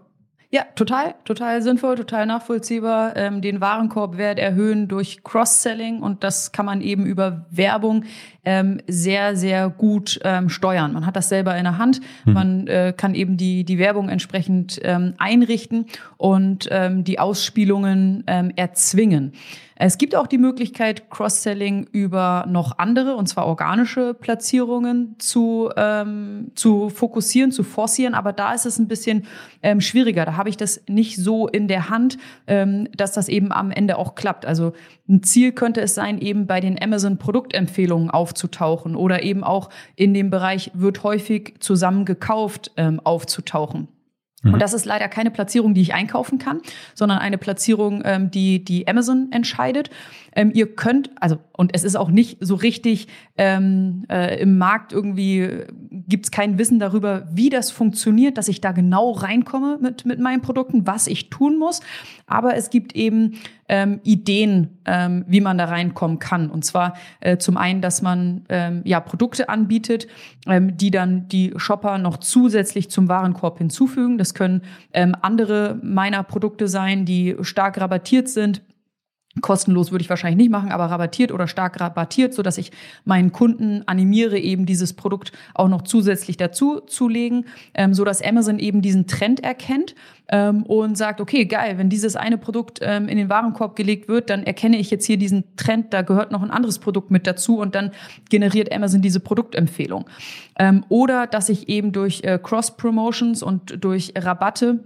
Ja, 0.52 0.64
total, 0.74 1.14
total 1.26 1.62
sinnvoll, 1.62 1.96
total 1.96 2.26
nachvollziehbar. 2.26 3.16
Ähm, 3.16 3.40
den 3.42 3.62
Warenkorbwert 3.62 4.40
erhöhen 4.40 4.88
durch 4.88 5.24
Cross-Selling 5.24 6.02
und 6.02 6.24
das 6.24 6.52
kann 6.52 6.66
man 6.66 6.82
eben 6.82 7.06
über 7.06 7.46
Werbung 7.52 8.06
ähm, 8.46 8.82
sehr, 8.88 9.36
sehr 9.36 9.70
gut 9.70 10.20
ähm, 10.24 10.50
steuern. 10.50 10.94
Man 10.94 11.06
hat 11.06 11.16
das 11.16 11.30
selber 11.30 11.56
in 11.56 11.66
der 11.66 11.78
Hand, 11.78 12.02
mhm. 12.26 12.34
man 12.34 12.68
äh, 12.68 12.96
kann 12.98 13.14
eben 13.14 13.38
die, 13.38 13.64
die 13.64 13.78
Werbung 13.78 14.10
entsprechend 14.10 14.80
ähm, 14.84 15.14
einrichten 15.20 15.86
und 16.18 16.68
ähm, 16.72 17.04
die 17.04 17.20
Ausspielungen 17.20 18.24
ähm, 18.26 18.52
erzwingen. 18.56 19.34
Es 19.82 19.98
gibt 19.98 20.14
auch 20.14 20.28
die 20.28 20.38
Möglichkeit, 20.38 21.10
Cross-Selling 21.10 21.88
über 21.94 22.46
noch 22.50 22.80
andere, 22.80 23.16
und 23.16 23.28
zwar 23.28 23.48
organische 23.48 24.14
Platzierungen 24.14 25.16
zu, 25.20 25.70
ähm, 25.78 26.52
zu 26.54 26.90
fokussieren, 26.90 27.54
zu 27.54 27.64
forcieren. 27.64 28.14
Aber 28.14 28.34
da 28.34 28.54
ist 28.54 28.66
es 28.66 28.78
ein 28.78 28.90
bisschen 28.90 29.26
ähm, 29.64 29.80
schwieriger. 29.80 30.26
Da 30.26 30.36
habe 30.36 30.50
ich 30.50 30.58
das 30.58 30.82
nicht 30.90 31.16
so 31.16 31.48
in 31.48 31.70
der 31.70 31.90
Hand, 31.90 32.18
ähm, 32.48 32.90
dass 32.94 33.14
das 33.14 33.30
eben 33.30 33.54
am 33.54 33.72
Ende 33.72 33.98
auch 33.98 34.16
klappt. 34.16 34.46
Also 34.46 34.74
ein 35.08 35.24
Ziel 35.24 35.54
könnte 35.54 35.80
es 35.80 35.96
sein, 35.96 36.20
eben 36.20 36.46
bei 36.46 36.60
den 36.60 36.78
Amazon-Produktempfehlungen 36.82 38.10
aufzutauchen 38.10 38.98
oder 38.98 39.24
eben 39.24 39.46
auch 39.46 39.70
in 39.96 40.14
dem 40.14 40.30
Bereich 40.30 40.72
wird 40.74 41.04
häufig 41.04 41.56
zusammen 41.62 42.04
gekauft 42.04 42.74
ähm, 42.76 43.00
aufzutauchen. 43.06 43.88
Und 44.44 44.54
mhm. 44.54 44.60
das 44.60 44.74
ist 44.74 44.86
leider 44.86 45.10
keine 45.10 45.32
Platzierung, 45.32 45.74
die 45.74 45.82
ich 45.82 45.94
einkaufen 45.94 46.40
kann, 46.40 46.62
sondern 46.94 47.18
eine 47.18 47.38
Platzierung, 47.38 48.02
ähm, 48.06 48.32
die 48.32 48.64
die 48.64 48.88
Amazon 48.88 49.28
entscheidet. 49.32 49.90
Ähm, 50.34 50.52
ihr 50.54 50.76
könnt, 50.76 51.12
also, 51.20 51.40
und 51.58 51.76
es 51.76 51.84
ist 51.84 51.98
auch 51.98 52.10
nicht 52.10 52.38
so 52.40 52.56
richtig 52.56 53.08
ähm, 53.38 54.06
äh, 54.10 54.40
im 54.42 54.58
Markt 54.58 54.94
irgendwie, 54.94 55.66
gibt's 56.08 56.32
kein 56.32 56.58
Wissen 56.58 56.80
darüber, 56.80 57.28
wie 57.34 57.50
das 57.50 57.72
funktioniert, 57.72 58.38
dass 58.38 58.48
ich 58.48 58.62
da 58.62 58.72
genau 58.72 59.12
reinkomme 59.12 59.78
mit, 59.82 60.06
mit 60.06 60.20
meinen 60.20 60.42
Produkten, 60.42 60.88
was 60.88 61.08
ich 61.08 61.30
tun 61.30 61.58
muss. 61.58 61.82
Aber 62.26 62.56
es 62.56 62.70
gibt 62.70 62.96
eben 62.96 63.40
ähm, 63.70 64.02
Ideen, 64.04 64.80
ähm, 64.86 65.24
wie 65.28 65.40
man 65.40 65.58
da 65.58 65.66
reinkommen 65.66 66.20
kann. 66.20 66.50
Und 66.50 66.66
zwar 66.66 66.96
äh, 67.22 67.38
zum 67.38 67.56
einen, 67.56 67.82
dass 67.82 68.02
man 68.02 68.44
ähm, 68.50 68.82
ja 68.84 69.00
Produkte 69.00 69.48
anbietet, 69.48 70.08
ähm, 70.48 70.76
die 70.76 70.92
dann 70.92 71.28
die 71.30 71.54
Shopper 71.56 71.98
noch 71.98 72.18
zusätzlich 72.18 72.90
zum 72.90 73.08
Warenkorb 73.08 73.60
hinzufügen. 73.60 74.18
Das 74.18 74.34
können 74.34 74.64
ähm, 74.94 75.16
andere 75.22 75.80
meiner 75.82 76.24
Produkte 76.24 76.68
sein, 76.68 77.06
die 77.06 77.36
stark 77.42 77.80
rabattiert 77.80 78.28
sind 78.28 78.62
Kostenlos 79.42 79.92
würde 79.92 80.02
ich 80.02 80.10
wahrscheinlich 80.10 80.38
nicht 80.38 80.52
machen, 80.52 80.72
aber 80.72 80.86
rabattiert 80.86 81.32
oder 81.32 81.48
stark 81.48 81.80
rabattiert, 81.80 82.34
so 82.34 82.42
dass 82.42 82.58
ich 82.58 82.72
meinen 83.06 83.32
Kunden 83.32 83.84
animiere, 83.86 84.40
eben 84.40 84.66
dieses 84.66 84.94
Produkt 84.94 85.32
auch 85.54 85.70
noch 85.70 85.84
zusätzlich 85.84 86.36
dazu 86.36 86.80
zu 86.80 87.08
legen, 87.08 87.46
ähm, 87.76 87.94
so 87.94 88.04
dass 88.04 88.24
Amazon 88.24 88.58
eben 88.58 88.82
diesen 88.82 89.06
Trend 89.06 89.42
erkennt 89.42 89.94
ähm, 90.30 90.64
und 90.64 90.98
sagt, 90.98 91.22
okay, 91.22 91.46
geil, 91.46 91.78
wenn 91.78 91.90
dieses 91.90 92.16
eine 92.16 92.40
Produkt 92.40 92.80
ähm, 92.82 93.08
in 93.08 93.18
den 93.18 93.30
Warenkorb 93.30 93.76
gelegt 93.76 94.08
wird, 94.08 94.32
dann 94.32 94.44
erkenne 94.44 94.78
ich 94.78 94.90
jetzt 94.90 95.06
hier 95.06 95.18
diesen 95.18 95.44
Trend, 95.56 95.94
da 95.94 96.02
gehört 96.02 96.32
noch 96.32 96.42
ein 96.42 96.52
anderes 96.52 96.80
Produkt 96.80 97.12
mit 97.12 97.28
dazu 97.28 97.60
und 97.60 97.76
dann 97.76 97.92
generiert 98.30 98.74
Amazon 98.74 99.04
diese 99.04 99.20
Produktempfehlung. 99.20 100.06
Ähm, 100.58 100.84
oder 100.90 101.28
dass 101.28 101.50
ich 101.50 101.70
eben 101.70 101.92
durch 101.92 102.24
äh, 102.24 102.40
Cross-Promotions 102.42 103.44
und 103.44 103.84
durch 103.84 104.14
Rabatte 104.18 104.80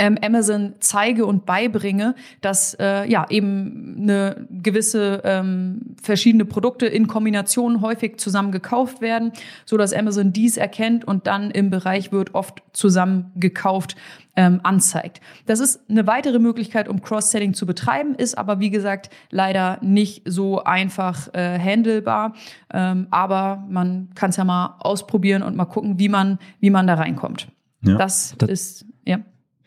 ähm, 0.00 0.16
Amazon 0.24 0.76
zeige 0.80 1.26
und 1.26 1.44
beibringe, 1.44 2.14
dass 2.40 2.74
äh, 2.80 3.06
ja 3.06 3.26
eben 3.28 3.98
eine 4.00 4.48
gewisse 4.50 5.20
ähm, 5.24 5.94
verschiedene 6.02 6.46
Produkte 6.46 6.86
in 6.86 7.06
Kombination 7.06 7.82
häufig 7.82 8.18
zusammen 8.18 8.50
gekauft 8.50 9.02
werden, 9.02 9.32
so 9.66 9.76
dass 9.76 9.92
Amazon 9.92 10.32
dies 10.32 10.56
erkennt 10.56 11.06
und 11.06 11.26
dann 11.26 11.50
im 11.50 11.68
Bereich 11.68 12.12
wird 12.12 12.34
oft 12.34 12.62
zusammen 12.72 13.30
gekauft 13.36 13.94
ähm, 14.36 14.60
anzeigt. 14.62 15.20
Das 15.44 15.60
ist 15.60 15.80
eine 15.90 16.06
weitere 16.06 16.38
Möglichkeit, 16.38 16.88
um 16.88 17.02
Cross-Selling 17.02 17.52
zu 17.52 17.66
betreiben, 17.66 18.14
ist 18.14 18.38
aber 18.38 18.58
wie 18.58 18.70
gesagt 18.70 19.10
leider 19.30 19.76
nicht 19.82 20.22
so 20.24 20.64
einfach 20.64 21.28
äh, 21.34 21.58
handelbar. 21.58 22.32
Ähm, 22.72 23.06
aber 23.10 23.66
man 23.68 24.08
kann 24.14 24.30
es 24.30 24.36
ja 24.36 24.44
mal 24.44 24.76
ausprobieren 24.78 25.42
und 25.42 25.56
mal 25.56 25.66
gucken, 25.66 25.98
wie 25.98 26.08
man 26.08 26.38
wie 26.58 26.70
man 26.70 26.86
da 26.86 26.94
reinkommt. 26.94 27.48
Ja, 27.82 27.96
das, 27.96 28.34
das 28.38 28.48
ist 28.48 28.86
ja. 29.04 29.18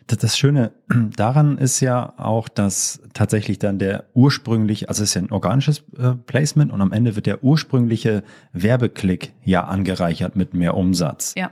Das 0.07 0.37
Schöne 0.37 0.71
daran 1.15 1.57
ist 1.57 1.79
ja 1.79 2.13
auch, 2.17 2.49
dass 2.49 3.01
tatsächlich 3.13 3.59
dann 3.59 3.79
der 3.79 4.05
ursprüngliche, 4.13 4.89
also 4.89 5.03
es 5.03 5.09
ist 5.09 5.15
ja 5.15 5.21
ein 5.21 5.31
organisches 5.31 5.83
äh, 5.97 6.13
Placement 6.25 6.71
und 6.71 6.81
am 6.81 6.91
Ende 6.91 7.15
wird 7.15 7.25
der 7.25 7.43
ursprüngliche 7.43 8.23
Werbeklick 8.51 9.33
ja 9.43 9.63
angereichert 9.63 10.35
mit 10.35 10.53
mehr 10.53 10.75
Umsatz. 10.75 11.33
Ja. 11.37 11.51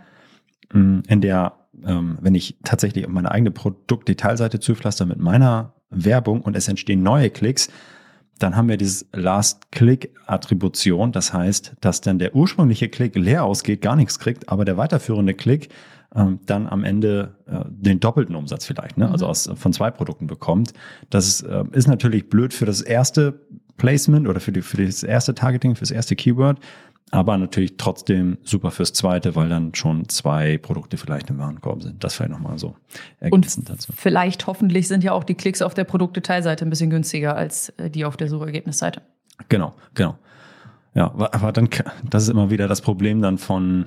Mm, 0.74 1.00
in 1.08 1.22
der, 1.22 1.53
ähm, 1.86 2.17
wenn 2.22 2.36
ich 2.36 2.58
tatsächlich 2.63 3.08
meine 3.08 3.31
eigene 3.31 3.51
Produktdetailseite 3.51 4.60
zupflaster 4.60 5.05
mit 5.05 5.20
meiner 5.20 5.74
Werbung 5.89 6.41
und 6.41 6.55
es 6.55 6.67
entstehen 6.67 7.03
neue 7.03 7.29
Klicks, 7.29 7.70
dann 8.39 8.55
haben 8.55 8.70
wir 8.70 8.77
dieses 8.77 9.05
Last-Click-Attribution. 9.13 11.12
Das 11.12 11.34
heißt, 11.34 11.74
dass 11.79 12.01
dann 12.01 12.17
der 12.17 12.36
ursprüngliche 12.36 12.89
Klick 12.89 13.15
leer 13.15 13.43
ausgeht, 13.43 13.81
gar 13.81 13.96
nichts 13.96 14.20
kriegt, 14.20 14.50
aber 14.50 14.65
der 14.65 14.77
weiterführende 14.77 15.34
Klick 15.34 15.70
ähm, 16.15 16.39
dann 16.46 16.68
am 16.68 16.84
Ende 16.84 17.36
äh, 17.48 17.62
den 17.68 18.00
doppelten 18.00 18.36
Umsatz 18.36 18.65
vielleicht, 18.65 18.98
ne? 18.98 19.10
also 19.10 19.25
mhm. 19.25 19.32
aus, 19.32 19.50
von 19.56 19.74
zwei 19.74 19.91
Produkten 19.91 20.27
bekommt. 20.27 20.74
Das 21.10 21.27
ist, 21.27 21.41
äh, 21.44 21.63
ist 21.72 21.88
natürlich 21.88 22.30
blöd 22.30 22.53
für 22.53 22.65
das 22.65 22.82
erste 22.82 23.39
Placement 23.77 24.27
oder 24.27 24.39
für, 24.39 24.51
die, 24.51 24.62
für 24.62 24.86
das 24.86 25.03
erste 25.03 25.34
Targeting, 25.34 25.75
für 25.75 25.82
das 25.82 25.91
erste 25.91 26.15
Keyword, 26.15 26.60
aber 27.12 27.38
natürlich 27.38 27.77
trotzdem 27.77 28.38
super 28.44 28.72
fürs 28.72 28.94
zweite, 28.94 29.36
weil 29.36 29.50
dann 29.50 29.75
schon 29.75 30.08
zwei 30.08 30.58
Produkte 30.58 30.98
vielleicht 30.98 31.30
im 31.30 31.39
Warenkorb 31.39 31.84
sind. 31.84 32.03
Das 32.03 32.15
vielleicht 32.15 32.32
nochmal 32.32 32.58
so 32.58 32.75
ergänzend 33.20 33.70
Und 33.70 33.77
dazu. 33.77 33.94
Vielleicht 33.96 34.48
hoffentlich 34.48 34.88
sind 34.88 35.03
ja 35.03 35.12
auch 35.12 35.24
die 35.24 35.36
Klicks 35.36 35.62
auf 35.62 35.74
der 35.74 35.84
Produktdetailseite 35.84 36.65
ein 36.65 36.70
bisschen 36.70 36.89
günstiger 36.89 37.36
als 37.36 37.70
äh, 37.77 37.89
die 37.89 38.06
auf 38.06 38.18
der 38.18 38.30
Suchergebnisseite. 38.30 39.01
Genau, 39.50 39.74
genau. 39.94 40.18
Ja, 40.94 41.12
aber 41.13 41.51
dann, 41.51 41.70
das 42.10 42.24
ist 42.24 42.30
immer 42.30 42.50
wieder 42.50 42.68
das 42.68 42.82
Problem 42.82 43.22
dann 43.22 43.38
von, 43.38 43.86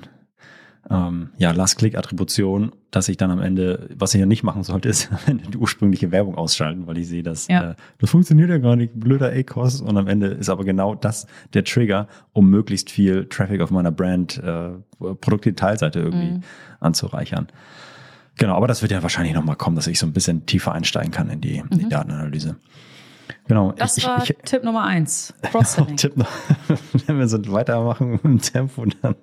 ähm, 0.89 1.29
ja, 1.37 1.51
Last-Click-Attribution, 1.51 2.71
dass 2.91 3.09
ich 3.09 3.17
dann 3.17 3.31
am 3.31 3.41
Ende, 3.41 3.89
was 3.95 4.13
ich 4.13 4.19
ja 4.19 4.25
nicht 4.25 4.43
machen 4.43 4.63
sollte, 4.63 4.89
ist 4.89 5.11
am 5.11 5.19
Ende 5.25 5.49
die 5.49 5.57
ursprüngliche 5.57 6.11
Werbung 6.11 6.35
ausschalten, 6.35 6.87
weil 6.87 6.97
ich 6.97 7.07
sehe, 7.07 7.23
dass 7.23 7.47
ja. 7.47 7.71
äh, 7.71 7.75
das 7.97 8.09
funktioniert 8.09 8.49
ja 8.49 8.57
gar 8.59 8.75
nicht, 8.75 8.93
blöder 8.99 9.31
A-Cost 9.31 9.81
und 9.81 9.97
am 9.97 10.07
Ende 10.07 10.27
ist 10.27 10.49
aber 10.49 10.63
genau 10.63 10.95
das 10.95 11.27
der 11.53 11.63
Trigger, 11.63 12.07
um 12.33 12.49
möglichst 12.49 12.91
viel 12.91 13.25
Traffic 13.27 13.61
auf 13.61 13.71
meiner 13.71 13.91
Brand 13.91 14.37
äh, 14.37 14.71
Produktdetailseite 14.99 15.99
irgendwie 15.99 16.31
mhm. 16.31 16.43
anzureichern. 16.79 17.47
Genau, 18.37 18.55
aber 18.55 18.67
das 18.67 18.81
wird 18.81 18.91
ja 18.91 19.01
wahrscheinlich 19.01 19.33
nochmal 19.33 19.55
kommen, 19.55 19.75
dass 19.75 19.87
ich 19.87 19.97
so 19.97 20.05
ein 20.05 20.13
bisschen 20.13 20.45
tiefer 20.45 20.73
einsteigen 20.73 21.11
kann 21.11 21.29
in 21.29 21.41
die, 21.41 21.57
in 21.57 21.69
die 21.69 21.85
mhm. 21.85 21.89
Datenanalyse. 21.89 22.57
Genau. 23.47 23.71
Das 23.71 23.97
ich, 23.97 24.05
war 24.05 24.21
ich, 24.23 24.35
Tipp 24.43 24.63
Nummer 24.63 24.83
eins. 24.83 25.33
Cross-Selling. 25.41 25.97
Tipp 25.97 26.17
noch, 26.17 26.29
wenn 27.07 27.17
wir 27.17 27.27
so 27.27 27.39
weitermachen 27.51 28.19
im 28.23 28.41
Tempo, 28.41 28.85
dann 29.01 29.15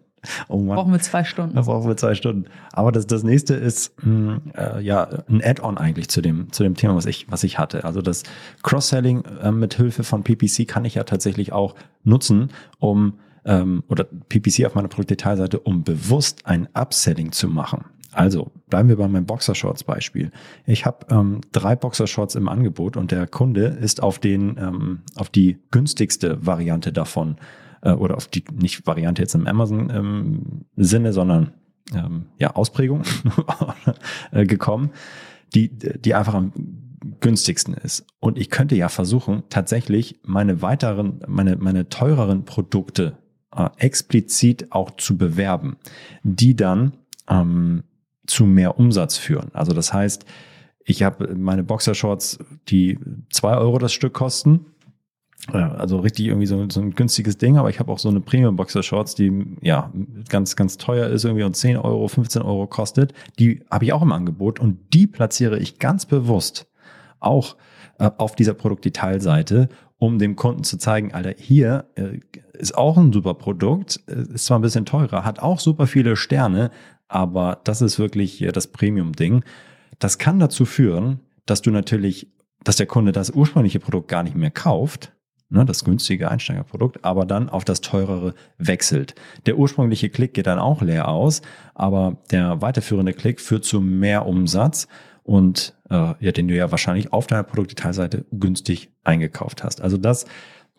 Oh 0.49 0.59
Mann. 0.59 0.77
Brauchen 0.77 0.93
wir 0.93 1.01
zwei 1.01 1.25
Stunden. 1.25 1.57
Da 1.57 1.63
brauchen 1.63 1.89
wir 1.89 1.97
zwei 1.97 2.15
Stunden. 2.15 2.45
Aber 2.73 2.93
das, 2.93 3.07
das 3.07 3.23
nächste 3.23 3.55
ist 3.55 3.93
mh, 4.05 4.35
hm, 4.35 4.41
äh, 4.55 4.81
ja 4.81 5.09
ein 5.29 5.43
Add-on 5.43 5.79
eigentlich 5.79 6.09
zu 6.09 6.21
dem, 6.21 6.53
zu 6.53 6.63
dem 6.63 6.75
Thema, 6.75 6.95
was 6.95 7.07
ich, 7.07 7.27
was 7.31 7.43
ich 7.45 7.59
hatte. 7.59 7.85
Also 7.85 8.03
das 8.03 8.23
Cross-Selling 8.63 9.25
äh, 9.43 9.51
mit 9.51 9.75
Hilfe 9.75 10.05
von 10.05 10.23
PPC 10.23 10.69
kann 10.69 10.85
ich 10.85 10.95
ja 10.95 11.05
tatsächlich 11.05 11.53
auch 11.53 11.75
nutzen, 12.05 12.51
um 12.79 13.15
ähm, 13.45 13.83
oder 13.89 14.05
PPC 14.05 14.65
auf 14.67 14.75
meiner 14.75 14.89
Produktdetailseite, 14.89 15.59
um 15.59 15.83
bewusst 15.83 16.47
ein 16.47 16.69
Upselling 16.75 17.33
zu 17.33 17.49
machen. 17.49 17.85
Also 18.13 18.53
bleiben 18.69 18.89
wir 18.91 18.97
bei 18.97 19.09
meinem 19.09 19.25
Boxershorts-Beispiel. 19.25 20.31
Ich 20.67 20.85
habe 20.85 21.07
ähm, 21.11 21.41
drei 21.51 21.75
Boxershorts 21.75 22.35
im 22.35 22.49
Angebot 22.49 22.97
und 22.97 23.11
der 23.11 23.27
Kunde 23.27 23.65
ist 23.65 24.03
auf 24.03 24.19
den 24.19 24.59
ähm, 24.59 25.01
auf 25.17 25.31
die 25.31 25.59
günstigste 25.71 26.45
Variante 26.45 26.93
davon 26.93 27.37
äh, 27.83 27.93
oder 27.93 28.17
auf 28.17 28.29
die 28.29 28.45
nicht 28.53 28.87
Variante 28.87 29.23
jetzt 29.23 29.35
im 29.35 29.47
Amazon-Sinne, 29.47 31.09
ähm, 31.09 31.13
sondern 31.13 31.53
ähm, 31.95 32.27
ja, 32.39 32.55
Ausprägung 32.55 33.03
äh, 34.33 34.47
gekommen, 34.47 34.91
die, 35.55 35.69
die 35.69 36.15
einfach 36.15 36.35
am 36.35 36.53
günstigsten 37.21 37.75
ist. 37.75 38.07
Und 38.21 38.39
ich 38.39 38.49
könnte 38.49 38.77
ja 38.77 38.89
versuchen, 38.89 39.43
tatsächlich 39.49 40.21
meine 40.23 40.63
weiteren, 40.63 41.21
meine, 41.27 41.57
meine 41.57 41.89
teureren 41.89 42.45
Produkte 42.45 43.19
äh, 43.55 43.69
explizit 43.77 44.73
auch 44.73 44.93
zu 44.97 45.19
bewerben, 45.19 45.77
die 46.23 46.55
dann 46.55 46.93
ähm, 47.29 47.83
zu 48.27 48.47
mehr 48.47 48.79
Umsatz 48.79 49.17
führen. 49.17 49.51
Also 49.53 49.73
das 49.73 49.93
heißt, 49.93 50.25
ich 50.85 51.03
habe 51.03 51.35
meine 51.35 51.65
Boxershorts, 51.65 52.39
die 52.69 52.99
zwei 53.31 53.57
Euro 53.57 53.79
das 53.79 53.93
Stück 53.93 54.15
kosten, 54.15 54.67
also 55.51 55.99
richtig 55.99 56.27
irgendwie 56.27 56.47
so, 56.47 56.65
so 56.71 56.81
ein 56.81 56.95
günstiges 56.95 57.37
Ding, 57.37 57.57
aber 57.57 57.69
ich 57.69 57.81
habe 57.81 57.91
auch 57.91 57.99
so 57.99 58.09
eine 58.09 58.21
Premium 58.21 58.55
Boxer 58.55 58.83
Shorts, 58.83 59.17
die 59.17 59.57
ja 59.61 59.93
ganz, 60.29 60.55
ganz 60.55 60.77
teuer 60.77 61.09
ist, 61.09 61.25
irgendwie 61.25 61.43
und 61.43 61.57
10 61.57 61.79
Euro, 61.79 62.07
15 62.07 62.43
Euro 62.43 62.69
kostet. 62.69 63.13
Die 63.41 63.65
habe 63.71 63.85
ich 63.85 63.93
auch 63.93 64.03
im 64.03 64.13
Angebot 64.13 64.61
und 64.61 64.79
die 64.95 65.09
platziere 65.09 65.59
ich 65.59 65.81
ganz 65.81 66.07
bewusst 66.07 66.69
auch 67.19 67.57
äh, 67.99 68.11
auf 68.19 68.37
dieser 68.37 68.55
Produktdetailseite, 68.55 69.69
um 69.99 70.19
dem 70.19 70.37
Kunden 70.37 70.65
zu 70.65 70.79
zeigen, 70.79 71.13
Alter, 71.13 71.35
hier 71.37 71.87
äh, 71.95 72.21
ist 72.53 72.77
auch 72.77 72.97
ein 72.97 73.13
super 73.13 73.35
Produkt, 73.35 74.01
äh, 74.09 74.35
ist 74.35 74.47
zwar 74.47 74.59
ein 74.59 74.63
bisschen 74.63 74.87
teurer, 74.87 75.25
hat 75.25 75.41
auch 75.41 75.61
super 75.61 75.87
viele 75.87 76.17
Sterne, 76.17 76.71
aber 77.09 77.61
das 77.65 77.83
ist 77.83 77.99
wirklich 77.99 78.47
das 78.53 78.69
Premium-Ding. 78.69 79.45
Das 79.99 80.19
kann 80.19 80.39
dazu 80.39 80.65
führen, 80.65 81.21
dass 81.47 81.63
du 81.63 81.71
natürlich, 81.71 82.33
dass 82.65 82.77
der 82.77 82.87
Kunde 82.87 83.13
das 83.13 83.31
ursprüngliche 83.31 83.81
Produkt 83.81 84.09
gar 84.09 84.23
nicht 84.23 84.37
mehr 84.37 84.51
kauft, 84.51 85.13
ne, 85.53 85.65
das 85.65 85.85
günstige 85.85 86.31
Einsteigerprodukt, 86.31 87.05
aber 87.05 87.27
dann 87.27 87.49
auf 87.49 87.65
das 87.65 87.81
teurere 87.81 88.35
wechselt. 88.59 89.15
Der 89.47 89.59
ursprüngliche 89.59 90.09
Klick 90.09 90.35
geht 90.35 90.47
dann 90.47 90.59
auch 90.59 90.83
leer 90.83 91.09
aus, 91.09 91.43
aber 91.75 92.17
der 92.31 92.61
weiterführende 92.63 93.13
Klick 93.13 93.41
führt 93.41 93.65
zu 93.65 93.81
mehr 93.81 94.27
Umsatz 94.27 94.89
und 95.23 95.75
äh, 95.91 96.15
ja, 96.19 96.33
den 96.33 96.49
du 96.49 96.57
ja 96.57 96.71
wahrscheinlich 96.71 97.13
auf 97.13 97.27
deiner 97.27 97.45
Produktdetailseite 97.45 98.25
günstig 98.33 98.91
eingekauft 99.05 99.63
hast. 99.63 99.81
Also 99.81 99.99
das 99.99 100.25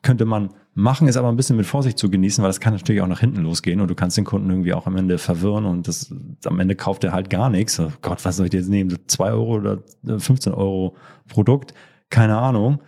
könnte 0.01 0.25
man 0.25 0.49
machen, 0.73 1.07
ist 1.07 1.15
aber 1.15 1.29
ein 1.29 1.38
bisschen 1.38 1.55
mit 1.55 1.65
Vorsicht 1.65 1.97
zu 1.97 2.09
genießen, 2.09 2.41
weil 2.41 2.49
das 2.49 2.59
kann 2.59 2.73
natürlich 2.73 3.01
auch 3.01 3.07
nach 3.07 3.21
hinten 3.21 3.41
losgehen 3.41 3.79
und 3.79 3.88
du 3.88 3.95
kannst 3.95 4.17
den 4.17 4.25
Kunden 4.25 4.49
irgendwie 4.49 4.73
auch 4.73 4.88
am 4.88 4.97
Ende 4.97 5.17
verwirren 5.17 5.65
und 5.65 5.88
das, 5.88 6.13
am 6.45 6.59
Ende 6.59 6.75
kauft 6.75 7.03
er 7.03 7.13
halt 7.13 7.29
gar 7.29 7.49
nichts. 7.49 7.79
Oh 7.79 7.91
Gott, 8.01 8.25
was 8.25 8.36
soll 8.36 8.47
ich 8.47 8.53
jetzt 8.53 8.69
nehmen? 8.69 8.97
Zwei 9.07 9.31
Euro 9.31 9.55
oder 9.55 9.79
15 10.05 10.51
Euro 10.51 10.95
Produkt? 11.27 11.73
Keine 12.09 12.38
Ahnung 12.38 12.79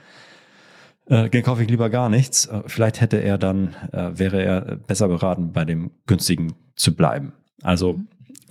äh, 1.08 1.30
den 1.30 1.44
kaufe 1.44 1.64
ich 1.64 1.70
lieber 1.70 1.90
gar 1.90 2.10
nichts. 2.10 2.46
Äh, 2.46 2.64
vielleicht 2.68 3.02
hätte 3.02 3.18
er 3.18 3.38
dann, 3.38 3.76
äh, 3.92 4.12
wäre 4.18 4.44
er 4.44 4.62
besser 4.78 5.08
beraten, 5.08 5.52
bei 5.52 5.66
dem 5.66 5.92
günstigen 6.08 6.54
zu 6.76 6.96
bleiben. 6.96 7.34
Also 7.62 8.00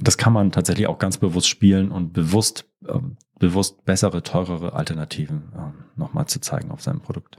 das 0.00 0.18
kann 0.18 0.32
man 0.32 0.52
tatsächlich 0.52 0.86
auch 0.86 0.98
ganz 0.98 1.18
bewusst 1.18 1.48
spielen 1.48 1.90
und 1.90 2.12
bewusst, 2.12 2.64
äh, 2.86 2.98
bewusst 3.38 3.84
bessere, 3.84 4.22
teurere 4.22 4.72
Alternativen 4.72 5.52
äh, 5.54 5.98
nochmal 5.98 6.26
zu 6.26 6.40
zeigen 6.40 6.70
auf 6.70 6.82
seinem 6.82 7.00
Produkt. 7.00 7.38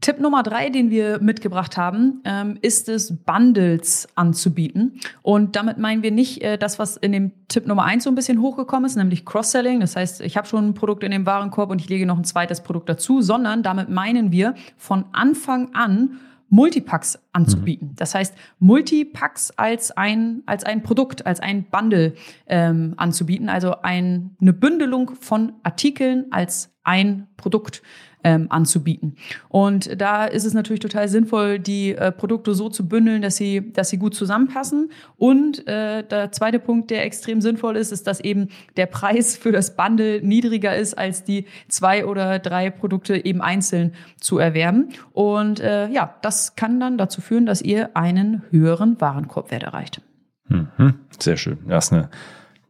Tipp 0.00 0.20
Nummer 0.20 0.42
drei, 0.42 0.68
den 0.68 0.90
wir 0.90 1.20
mitgebracht 1.20 1.76
haben, 1.76 2.20
ähm, 2.24 2.58
ist 2.62 2.88
es, 2.88 3.16
Bundles 3.24 4.08
anzubieten. 4.14 5.00
Und 5.22 5.56
damit 5.56 5.78
meinen 5.78 6.02
wir 6.02 6.12
nicht 6.12 6.42
äh, 6.42 6.58
das, 6.58 6.78
was 6.78 6.96
in 6.96 7.12
dem 7.12 7.32
Tipp 7.48 7.66
Nummer 7.66 7.84
eins 7.84 8.04
so 8.04 8.10
ein 8.10 8.14
bisschen 8.14 8.40
hochgekommen 8.40 8.84
ist, 8.84 8.96
nämlich 8.96 9.26
Cross-Selling. 9.26 9.80
Das 9.80 9.96
heißt, 9.96 10.20
ich 10.20 10.36
habe 10.36 10.46
schon 10.46 10.68
ein 10.68 10.74
Produkt 10.74 11.02
in 11.02 11.10
dem 11.10 11.26
Warenkorb 11.26 11.70
und 11.70 11.80
ich 11.80 11.88
lege 11.88 12.06
noch 12.06 12.16
ein 12.16 12.24
zweites 12.24 12.62
Produkt 12.62 12.88
dazu, 12.88 13.20
sondern 13.20 13.62
damit 13.62 13.88
meinen 13.88 14.30
wir 14.30 14.54
von 14.76 15.06
Anfang 15.12 15.74
an 15.74 16.20
Multipacks 16.50 17.18
anzubieten. 17.32 17.88
Mhm. 17.88 17.96
Das 17.96 18.14
heißt, 18.14 18.34
Multipacks 18.58 19.52
als 19.52 19.92
ein, 19.92 20.42
als 20.46 20.64
ein 20.64 20.82
Produkt, 20.82 21.24
als 21.24 21.40
ein 21.40 21.64
Bundle 21.64 22.14
ähm, 22.46 22.94
anzubieten, 22.96 23.48
also 23.48 23.80
ein, 23.82 24.36
eine 24.40 24.52
Bündelung 24.52 25.12
von 25.14 25.52
Artikeln 25.62 26.26
als 26.30 26.70
ein 26.82 27.28
Produkt 27.36 27.82
ähm, 28.24 28.46
anzubieten. 28.50 29.16
Und 29.48 30.00
da 30.00 30.24
ist 30.24 30.44
es 30.44 30.54
natürlich 30.54 30.80
total 30.80 31.08
sinnvoll, 31.08 31.58
die 31.58 31.94
äh, 31.94 32.12
Produkte 32.12 32.54
so 32.54 32.68
zu 32.68 32.88
bündeln, 32.88 33.22
dass 33.22 33.36
sie, 33.36 33.72
dass 33.72 33.90
sie 33.90 33.98
gut 33.98 34.14
zusammenpassen. 34.14 34.90
Und 35.16 35.66
äh, 35.66 36.04
der 36.04 36.32
zweite 36.32 36.58
Punkt, 36.58 36.90
der 36.90 37.04
extrem 37.04 37.40
sinnvoll 37.40 37.76
ist, 37.76 37.92
ist, 37.92 38.06
dass 38.06 38.20
eben 38.20 38.48
der 38.76 38.86
Preis 38.86 39.36
für 39.36 39.52
das 39.52 39.76
Bundle 39.76 40.20
niedriger 40.22 40.76
ist, 40.76 40.96
als 40.96 41.24
die 41.24 41.46
zwei 41.68 42.06
oder 42.06 42.38
drei 42.38 42.70
Produkte 42.70 43.24
eben 43.24 43.40
einzeln 43.40 43.94
zu 44.18 44.38
erwerben. 44.38 44.90
Und 45.12 45.60
äh, 45.60 45.88
ja, 45.88 46.14
das 46.22 46.56
kann 46.56 46.80
dann 46.80 46.98
dazu 46.98 47.20
führen, 47.20 47.46
dass 47.46 47.62
ihr 47.62 47.96
einen 47.96 48.42
höheren 48.50 49.00
Warenkorbwert 49.00 49.62
erreicht. 49.62 50.02
Mhm. 50.48 50.94
Sehr 51.18 51.36
schön. 51.36 51.58
Das 51.66 51.92
ist, 51.92 52.08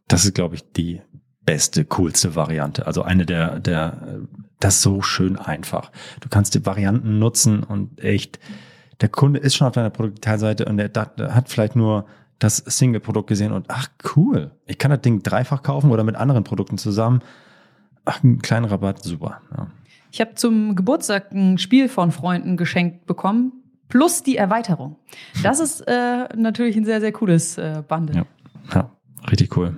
das 0.07 0.25
ist, 0.25 0.35
glaube 0.35 0.55
ich, 0.55 0.71
die 0.71 1.01
beste, 1.43 1.85
coolste 1.85 2.35
Variante. 2.35 2.85
Also 2.85 3.01
eine 3.01 3.25
der, 3.25 3.59
der, 3.59 4.21
das 4.63 4.75
ist 4.75 4.81
so 4.83 5.01
schön 5.01 5.37
einfach. 5.37 5.91
Du 6.21 6.29
kannst 6.29 6.55
die 6.55 6.65
Varianten 6.65 7.19
nutzen 7.19 7.63
und 7.63 8.01
echt, 8.01 8.39
der 9.01 9.09
Kunde 9.09 9.39
ist 9.39 9.55
schon 9.55 9.67
auf 9.67 9.73
deiner 9.73 9.89
Produktteilseite 9.89 10.65
und 10.65 10.77
der, 10.77 10.89
der 10.89 11.35
hat 11.35 11.49
vielleicht 11.49 11.75
nur 11.75 12.05
das 12.39 12.57
Single-Produkt 12.57 13.27
gesehen 13.27 13.51
und 13.51 13.65
ach 13.67 13.89
cool, 14.15 14.51
ich 14.65 14.77
kann 14.77 14.91
das 14.91 15.01
Ding 15.01 15.21
dreifach 15.21 15.61
kaufen 15.61 15.91
oder 15.91 16.03
mit 16.03 16.15
anderen 16.15 16.43
Produkten 16.43 16.77
zusammen. 16.77 17.21
Ach, 18.05 18.23
einen 18.23 18.41
kleinen 18.41 18.65
Rabatt, 18.65 19.03
super. 19.03 19.41
Ja. 19.55 19.67
Ich 20.11 20.21
habe 20.21 20.33
zum 20.35 20.75
Geburtstag 20.75 21.31
ein 21.31 21.57
Spiel 21.57 21.87
von 21.87 22.11
Freunden 22.11 22.57
geschenkt 22.57 23.05
bekommen, 23.05 23.53
plus 23.89 24.23
die 24.23 24.37
Erweiterung. 24.37 24.97
Das 25.43 25.59
ist 25.59 25.81
äh, 25.81 26.27
natürlich 26.35 26.75
ein 26.75 26.85
sehr, 26.85 26.99
sehr 26.99 27.11
cooles 27.11 27.57
äh, 27.57 27.83
Bundle. 27.87 28.15
Ja. 28.15 28.25
ja, 28.73 28.91
richtig 29.29 29.55
cool. 29.55 29.77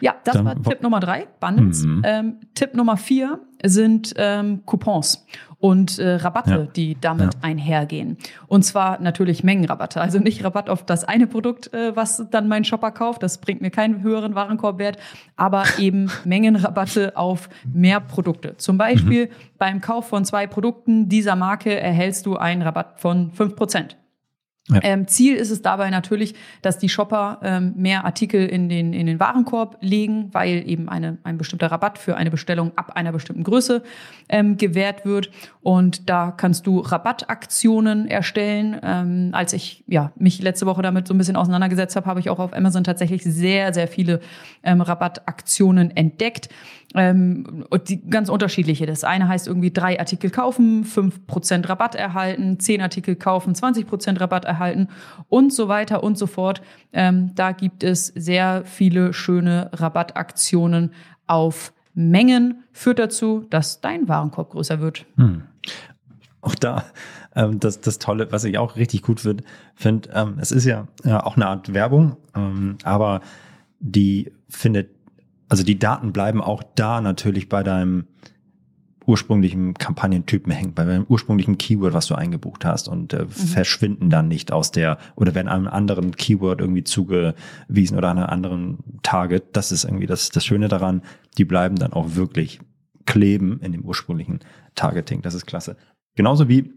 Ja, 0.00 0.16
das 0.24 0.34
Dann, 0.34 0.44
war 0.44 0.62
Tipp 0.62 0.82
Nummer 0.82 1.00
drei, 1.00 1.26
Bundles. 1.40 1.84
Mhm. 1.84 2.02
Ähm, 2.04 2.36
Tipp 2.54 2.74
Nummer 2.74 2.96
vier 2.96 3.40
sind 3.64 4.14
ähm, 4.16 4.62
Coupons 4.64 5.24
und 5.60 5.98
äh, 5.98 6.14
Rabatte, 6.14 6.50
ja. 6.50 6.66
die 6.66 6.96
damit 7.00 7.34
ja. 7.34 7.40
einhergehen. 7.42 8.16
Und 8.46 8.64
zwar 8.64 9.00
natürlich 9.00 9.42
Mengenrabatte. 9.42 10.00
Also 10.00 10.18
nicht 10.18 10.44
Rabatt 10.44 10.70
auf 10.70 10.84
das 10.84 11.04
eine 11.04 11.26
Produkt, 11.26 11.72
äh, 11.74 11.96
was 11.96 12.24
dann 12.30 12.46
mein 12.48 12.64
Shopper 12.64 12.92
kauft. 12.92 13.22
Das 13.22 13.38
bringt 13.38 13.60
mir 13.60 13.70
keinen 13.70 14.02
höheren 14.02 14.34
Warenkorbwert, 14.34 14.98
aber 15.36 15.64
eben 15.78 16.10
Mengenrabatte 16.24 17.16
auf 17.16 17.48
mehr 17.72 18.00
Produkte. 18.00 18.56
Zum 18.56 18.78
Beispiel 18.78 19.26
mhm. 19.26 19.30
beim 19.58 19.80
Kauf 19.80 20.08
von 20.08 20.24
zwei 20.24 20.46
Produkten 20.46 21.08
dieser 21.08 21.34
Marke 21.34 21.78
erhältst 21.78 22.26
du 22.26 22.36
einen 22.36 22.62
Rabatt 22.62 23.00
von 23.00 23.32
fünf 23.32 23.56
Prozent. 23.56 23.96
Ja. 24.70 24.80
Ähm, 24.82 25.08
Ziel 25.08 25.36
ist 25.36 25.50
es 25.50 25.62
dabei 25.62 25.88
natürlich, 25.90 26.34
dass 26.60 26.78
die 26.78 26.88
Shopper 26.88 27.40
ähm, 27.42 27.72
mehr 27.76 28.04
Artikel 28.04 28.46
in 28.46 28.68
den, 28.68 28.92
in 28.92 29.06
den 29.06 29.18
Warenkorb 29.18 29.78
legen, 29.80 30.28
weil 30.32 30.68
eben 30.68 30.88
eine, 30.88 31.16
ein 31.22 31.38
bestimmter 31.38 31.68
Rabatt 31.68 31.98
für 31.98 32.16
eine 32.16 32.30
Bestellung 32.30 32.72
ab 32.76 32.92
einer 32.94 33.12
bestimmten 33.12 33.44
Größe 33.44 33.82
ähm, 34.28 34.58
gewährt 34.58 35.06
wird. 35.06 35.30
Und 35.62 36.10
da 36.10 36.32
kannst 36.36 36.66
du 36.66 36.80
Rabattaktionen 36.80 38.08
erstellen. 38.08 38.78
Ähm, 38.82 39.30
als 39.32 39.54
ich 39.54 39.84
ja, 39.86 40.12
mich 40.16 40.42
letzte 40.42 40.66
Woche 40.66 40.82
damit 40.82 41.08
so 41.08 41.14
ein 41.14 41.18
bisschen 41.18 41.36
auseinandergesetzt 41.36 41.96
habe, 41.96 42.06
habe 42.06 42.20
ich 42.20 42.28
auch 42.28 42.38
auf 42.38 42.52
Amazon 42.52 42.84
tatsächlich 42.84 43.24
sehr, 43.24 43.72
sehr 43.72 43.88
viele 43.88 44.20
ähm, 44.62 44.82
Rabattaktionen 44.82 45.96
entdeckt. 45.96 46.50
Ähm, 46.94 47.66
und 47.68 47.88
die 47.90 48.08
ganz 48.08 48.30
unterschiedliche. 48.30 48.86
Das 48.86 49.04
eine 49.04 49.28
heißt 49.28 49.46
irgendwie 49.46 49.70
drei 49.70 49.98
Artikel 49.98 50.30
kaufen, 50.30 50.84
fünf 50.84 51.26
Prozent 51.26 51.68
Rabatt 51.68 51.94
erhalten, 51.94 52.58
zehn 52.60 52.80
Artikel 52.80 53.14
kaufen, 53.14 53.54
20 53.54 53.86
Prozent 53.86 54.20
Rabatt 54.20 54.46
erhalten 54.46 54.88
und 55.28 55.52
so 55.52 55.68
weiter 55.68 56.02
und 56.02 56.16
so 56.16 56.26
fort. 56.26 56.62
Ähm, 56.92 57.34
da 57.34 57.52
gibt 57.52 57.84
es 57.84 58.06
sehr 58.06 58.62
viele 58.64 59.12
schöne 59.12 59.70
Rabattaktionen 59.74 60.92
auf 61.26 61.74
Mengen. 61.92 62.64
Führt 62.72 62.98
dazu, 62.98 63.44
dass 63.50 63.80
dein 63.80 64.08
Warenkorb 64.08 64.50
größer 64.50 64.80
wird. 64.80 65.04
Hm. 65.16 65.42
Auch 66.40 66.54
da 66.54 66.84
ähm, 67.34 67.60
das, 67.60 67.80
das 67.80 67.98
Tolle, 67.98 68.32
was 68.32 68.44
ich 68.44 68.58
auch 68.58 68.76
richtig 68.76 69.02
gut 69.02 69.20
finde, 69.20 69.44
ähm, 70.12 70.36
es 70.40 70.52
ist 70.52 70.64
ja, 70.64 70.88
ja 71.04 71.24
auch 71.24 71.36
eine 71.36 71.46
Art 71.46 71.72
Werbung, 71.72 72.16
ähm, 72.34 72.78
aber 72.82 73.20
die 73.80 74.32
findet 74.48 74.90
also 75.48 75.64
die 75.64 75.78
Daten 75.78 76.12
bleiben 76.12 76.40
auch 76.40 76.62
da 76.74 77.00
natürlich 77.00 77.48
bei 77.48 77.62
deinem 77.62 78.06
ursprünglichen 79.06 79.72
Kampagnentypen 79.72 80.52
hängen, 80.52 80.74
bei 80.74 80.84
deinem 80.84 81.06
ursprünglichen 81.08 81.56
Keyword, 81.56 81.94
was 81.94 82.08
du 82.08 82.14
eingebucht 82.14 82.66
hast 82.66 82.88
und 82.88 83.14
äh, 83.14 83.24
mhm. 83.24 83.30
verschwinden 83.30 84.10
dann 84.10 84.28
nicht 84.28 84.52
aus 84.52 84.70
der 84.70 84.98
oder 85.16 85.34
werden 85.34 85.48
einem 85.48 85.66
anderen 85.66 86.14
Keyword 86.14 86.60
irgendwie 86.60 86.84
zugewiesen 86.84 87.96
oder 87.96 88.10
einem 88.10 88.24
anderen 88.24 88.78
Target. 89.02 89.56
Das 89.56 89.72
ist 89.72 89.84
irgendwie 89.84 90.06
das, 90.06 90.28
das 90.28 90.44
Schöne 90.44 90.68
daran. 90.68 91.00
Die 91.38 91.46
bleiben 91.46 91.76
dann 91.76 91.94
auch 91.94 92.16
wirklich 92.16 92.60
kleben 93.06 93.60
in 93.62 93.72
dem 93.72 93.82
ursprünglichen 93.86 94.40
Targeting. 94.74 95.22
Das 95.22 95.32
ist 95.32 95.46
klasse. 95.46 95.78
Genauso 96.14 96.50
wie 96.50 96.74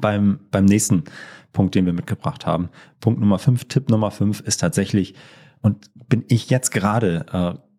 beim, 0.00 0.40
beim 0.50 0.64
nächsten 0.64 1.04
Punkt, 1.52 1.74
den 1.74 1.84
wir 1.84 1.92
mitgebracht 1.92 2.46
haben. 2.46 2.70
Punkt 3.00 3.20
Nummer 3.20 3.38
fünf, 3.38 3.66
Tipp 3.66 3.90
Nummer 3.90 4.10
fünf 4.10 4.40
ist 4.40 4.58
tatsächlich, 4.58 5.14
und 5.60 5.90
bin 6.08 6.24
ich 6.28 6.48
jetzt 6.48 6.70
gerade 6.70 7.26
äh, 7.32 7.69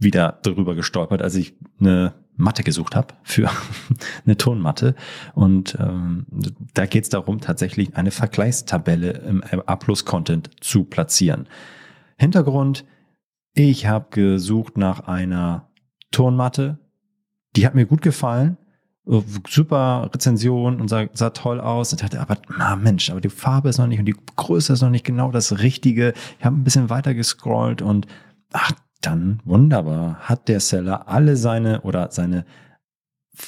wieder 0.00 0.38
darüber 0.42 0.74
gestolpert, 0.74 1.22
als 1.22 1.34
ich 1.36 1.54
eine 1.78 2.14
Matte 2.36 2.64
gesucht 2.64 2.96
habe 2.96 3.14
für 3.22 3.50
eine 4.24 4.36
Tonmatte. 4.36 4.94
Und 5.34 5.76
ähm, 5.78 6.26
da 6.74 6.86
geht 6.86 7.04
es 7.04 7.10
darum, 7.10 7.40
tatsächlich 7.40 7.96
eine 7.96 8.10
Vergleichstabelle 8.10 9.10
im 9.10 9.42
A-Plus-Content 9.44 10.50
zu 10.60 10.84
platzieren. 10.84 11.48
Hintergrund, 12.16 12.84
ich 13.54 13.86
habe 13.86 14.06
gesucht 14.10 14.78
nach 14.78 15.06
einer 15.06 15.70
Tonmatte, 16.10 16.78
die 17.56 17.66
hat 17.66 17.74
mir 17.74 17.86
gut 17.86 18.02
gefallen, 18.02 18.56
super 19.48 20.10
Rezension 20.14 20.80
und 20.80 20.88
sah, 20.88 21.06
sah 21.12 21.30
toll 21.30 21.60
aus. 21.60 21.92
Und 21.92 22.02
dachte, 22.02 22.20
aber 22.20 22.38
na 22.56 22.76
Mensch, 22.76 23.10
aber 23.10 23.20
die 23.20 23.28
Farbe 23.28 23.68
ist 23.68 23.78
noch 23.78 23.86
nicht 23.86 23.98
und 23.98 24.06
die 24.06 24.16
Größe 24.36 24.72
ist 24.72 24.82
noch 24.82 24.90
nicht 24.90 25.04
genau 25.04 25.30
das 25.30 25.60
Richtige. 25.60 26.14
Ich 26.38 26.44
habe 26.44 26.56
ein 26.56 26.64
bisschen 26.64 26.90
weiter 26.90 27.14
gescrollt 27.14 27.82
und 27.82 28.06
ach, 28.52 28.72
dann 29.00 29.40
wunderbar, 29.44 30.16
hat 30.20 30.48
der 30.48 30.60
Seller 30.60 31.08
alle 31.08 31.36
seine 31.36 31.82
oder 31.82 32.10
seine 32.10 32.44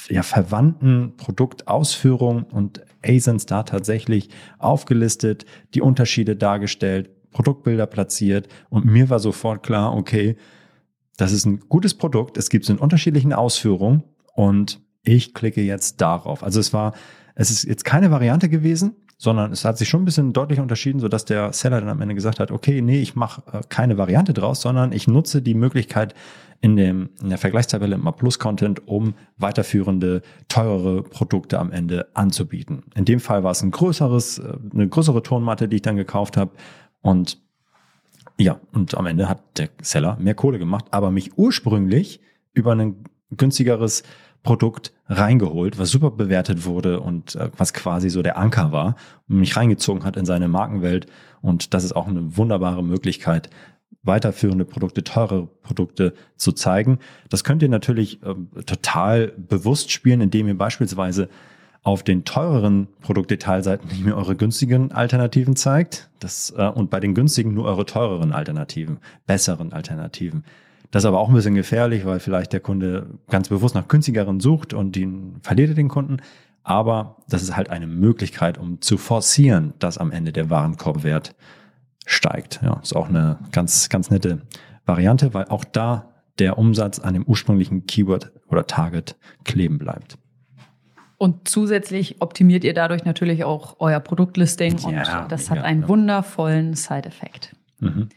ja, 0.09 0.23
verwandten 0.23 1.15
Produktausführungen 1.17 2.43
und 2.43 2.81
ASINs 3.05 3.45
da 3.45 3.63
tatsächlich 3.63 4.29
aufgelistet, 4.57 5.45
die 5.73 5.81
Unterschiede 5.81 6.35
dargestellt, 6.35 7.09
Produktbilder 7.31 7.87
platziert 7.87 8.47
und 8.69 8.85
mir 8.85 9.09
war 9.09 9.19
sofort 9.19 9.63
klar, 9.63 9.95
okay, 9.95 10.37
das 11.17 11.31
ist 11.31 11.45
ein 11.45 11.59
gutes 11.69 11.93
Produkt, 11.93 12.37
es 12.37 12.49
gibt 12.49 12.63
es 12.65 12.69
in 12.69 12.79
unterschiedlichen 12.79 13.33
Ausführungen 13.33 14.03
und 14.33 14.81
ich 15.03 15.33
klicke 15.33 15.61
jetzt 15.61 16.01
darauf. 16.01 16.43
Also 16.43 16.59
es 16.59 16.73
war, 16.73 16.93
es 17.35 17.51
ist 17.51 17.63
jetzt 17.63 17.85
keine 17.85 18.09
Variante 18.09 18.49
gewesen, 18.49 18.95
sondern 19.23 19.53
es 19.53 19.63
hat 19.63 19.77
sich 19.77 19.87
schon 19.87 20.01
ein 20.01 20.05
bisschen 20.05 20.33
deutlich 20.33 20.59
unterschieden, 20.59 20.99
sodass 20.99 21.23
der 21.23 21.53
Seller 21.53 21.79
dann 21.79 21.89
am 21.89 22.01
Ende 22.01 22.13
gesagt 22.13 22.41
hat, 22.41 22.51
okay, 22.51 22.81
nee, 22.81 22.99
ich 22.99 23.15
mache 23.15 23.41
äh, 23.53 23.61
keine 23.69 23.97
Variante 23.97 24.33
draus, 24.33 24.59
sondern 24.59 24.91
ich 24.91 25.07
nutze 25.07 25.41
die 25.41 25.53
Möglichkeit 25.53 26.13
in, 26.59 26.75
dem, 26.75 27.09
in 27.21 27.29
der 27.29 27.37
Vergleichstabelle 27.37 27.95
im 27.95 28.03
Plus-Content, 28.03 28.85
um 28.85 29.13
weiterführende, 29.37 30.23
teurere 30.49 31.03
Produkte 31.03 31.57
am 31.57 31.71
Ende 31.71 32.09
anzubieten. 32.13 32.83
In 32.95 33.05
dem 33.05 33.21
Fall 33.21 33.45
war 33.45 33.51
es 33.51 33.61
ein 33.61 33.71
größeres, 33.71 34.39
äh, 34.39 34.57
eine 34.73 34.89
größere 34.89 35.23
Tonmatte, 35.23 35.69
die 35.69 35.77
ich 35.77 35.81
dann 35.81 35.95
gekauft 35.95 36.35
habe 36.35 36.51
und 37.01 37.41
ja, 38.37 38.59
und 38.73 38.97
am 38.97 39.05
Ende 39.05 39.29
hat 39.29 39.39
der 39.57 39.69
Seller 39.81 40.17
mehr 40.19 40.35
Kohle 40.35 40.59
gemacht, 40.59 40.85
aber 40.91 41.11
mich 41.11 41.37
ursprünglich 41.37 42.19
über 42.51 42.73
ein 42.73 43.05
günstigeres 43.37 44.03
Produkt 44.43 44.91
reingeholt, 45.07 45.79
was 45.79 45.89
super 45.89 46.11
bewertet 46.11 46.65
wurde 46.65 46.99
und 46.99 47.35
äh, 47.35 47.49
was 47.57 47.73
quasi 47.73 48.09
so 48.09 48.21
der 48.21 48.37
Anker 48.37 48.71
war 48.71 48.95
und 49.29 49.39
mich 49.39 49.55
reingezogen 49.55 50.03
hat 50.03 50.17
in 50.17 50.25
seine 50.25 50.47
Markenwelt. 50.47 51.07
Und 51.41 51.73
das 51.73 51.83
ist 51.83 51.95
auch 51.95 52.07
eine 52.07 52.37
wunderbare 52.37 52.83
Möglichkeit, 52.83 53.49
weiterführende 54.03 54.65
Produkte, 54.65 55.03
teure 55.03 55.47
Produkte 55.47 56.13
zu 56.35 56.51
zeigen. 56.51 56.99
Das 57.29 57.43
könnt 57.43 57.63
ihr 57.63 57.69
natürlich 57.69 58.21
äh, 58.23 58.35
total 58.65 59.33
bewusst 59.37 59.91
spielen, 59.91 60.21
indem 60.21 60.47
ihr 60.47 60.57
beispielsweise 60.57 61.29
auf 61.83 62.03
den 62.03 62.23
teureren 62.23 62.87
Produktdetailseiten 63.01 63.89
nicht 63.89 64.05
mehr 64.05 64.15
eure 64.15 64.35
günstigen 64.35 64.91
Alternativen 64.93 65.55
zeigt 65.55 66.09
das, 66.19 66.53
äh, 66.57 66.67
und 66.67 66.89
bei 66.89 66.99
den 66.99 67.13
günstigen 67.13 67.53
nur 67.53 67.65
eure 67.65 67.85
teureren 67.85 68.31
Alternativen, 68.31 68.99
besseren 69.25 69.73
Alternativen. 69.73 70.43
Das 70.93 71.01
ist 71.01 71.07
aber 71.07 71.19
auch 71.19 71.29
ein 71.29 71.33
bisschen 71.33 71.55
gefährlich, 71.55 72.05
weil 72.05 72.19
vielleicht 72.19 72.53
der 72.53 72.59
Kunde 72.59 73.07
ganz 73.27 73.49
bewusst 73.49 73.73
nach 73.73 73.87
günstigeren 73.87 74.39
sucht 74.39 74.75
und 74.75 74.95
den 74.95 75.37
verliert 75.41 75.69
er 75.69 75.75
den 75.75 75.87
Kunden. 75.87 76.17
Aber 76.61 77.17
das 77.27 77.41
ist 77.41 77.57
halt 77.57 77.71
eine 77.71 77.87
Möglichkeit, 77.87 78.59
um 78.59 78.79
zu 78.79 78.99
forcieren, 78.99 79.73
dass 79.79 79.97
am 79.97 80.11
Ende 80.11 80.31
der 80.31 80.51
Warenkorbwert 80.51 81.33
steigt. 82.05 82.59
Ja, 82.61 82.79
ist 82.83 82.95
auch 82.95 83.09
eine 83.09 83.39
ganz, 83.51 83.89
ganz 83.89 84.11
nette 84.11 84.43
Variante, 84.85 85.33
weil 85.33 85.45
auch 85.45 85.63
da 85.63 86.11
der 86.37 86.59
Umsatz 86.59 86.99
an 86.99 87.15
dem 87.15 87.23
ursprünglichen 87.23 87.87
Keyword 87.87 88.31
oder 88.47 88.67
Target 88.67 89.15
kleben 89.45 89.79
bleibt. 89.79 90.19
Und 91.17 91.47
zusätzlich 91.47 92.21
optimiert 92.21 92.63
ihr 92.63 92.75
dadurch 92.75 93.03
natürlich 93.03 93.45
auch 93.45 93.77
euer 93.79 93.99
Produktlisting 93.99 94.77
Ja, 94.77 95.23
und 95.23 95.31
das 95.31 95.49
mega, 95.49 95.55
hat 95.55 95.65
einen 95.65 95.81
ja. 95.81 95.87
wundervollen 95.87 96.75
Side-Effekt. 96.75 97.55
Mhm. 97.79 98.09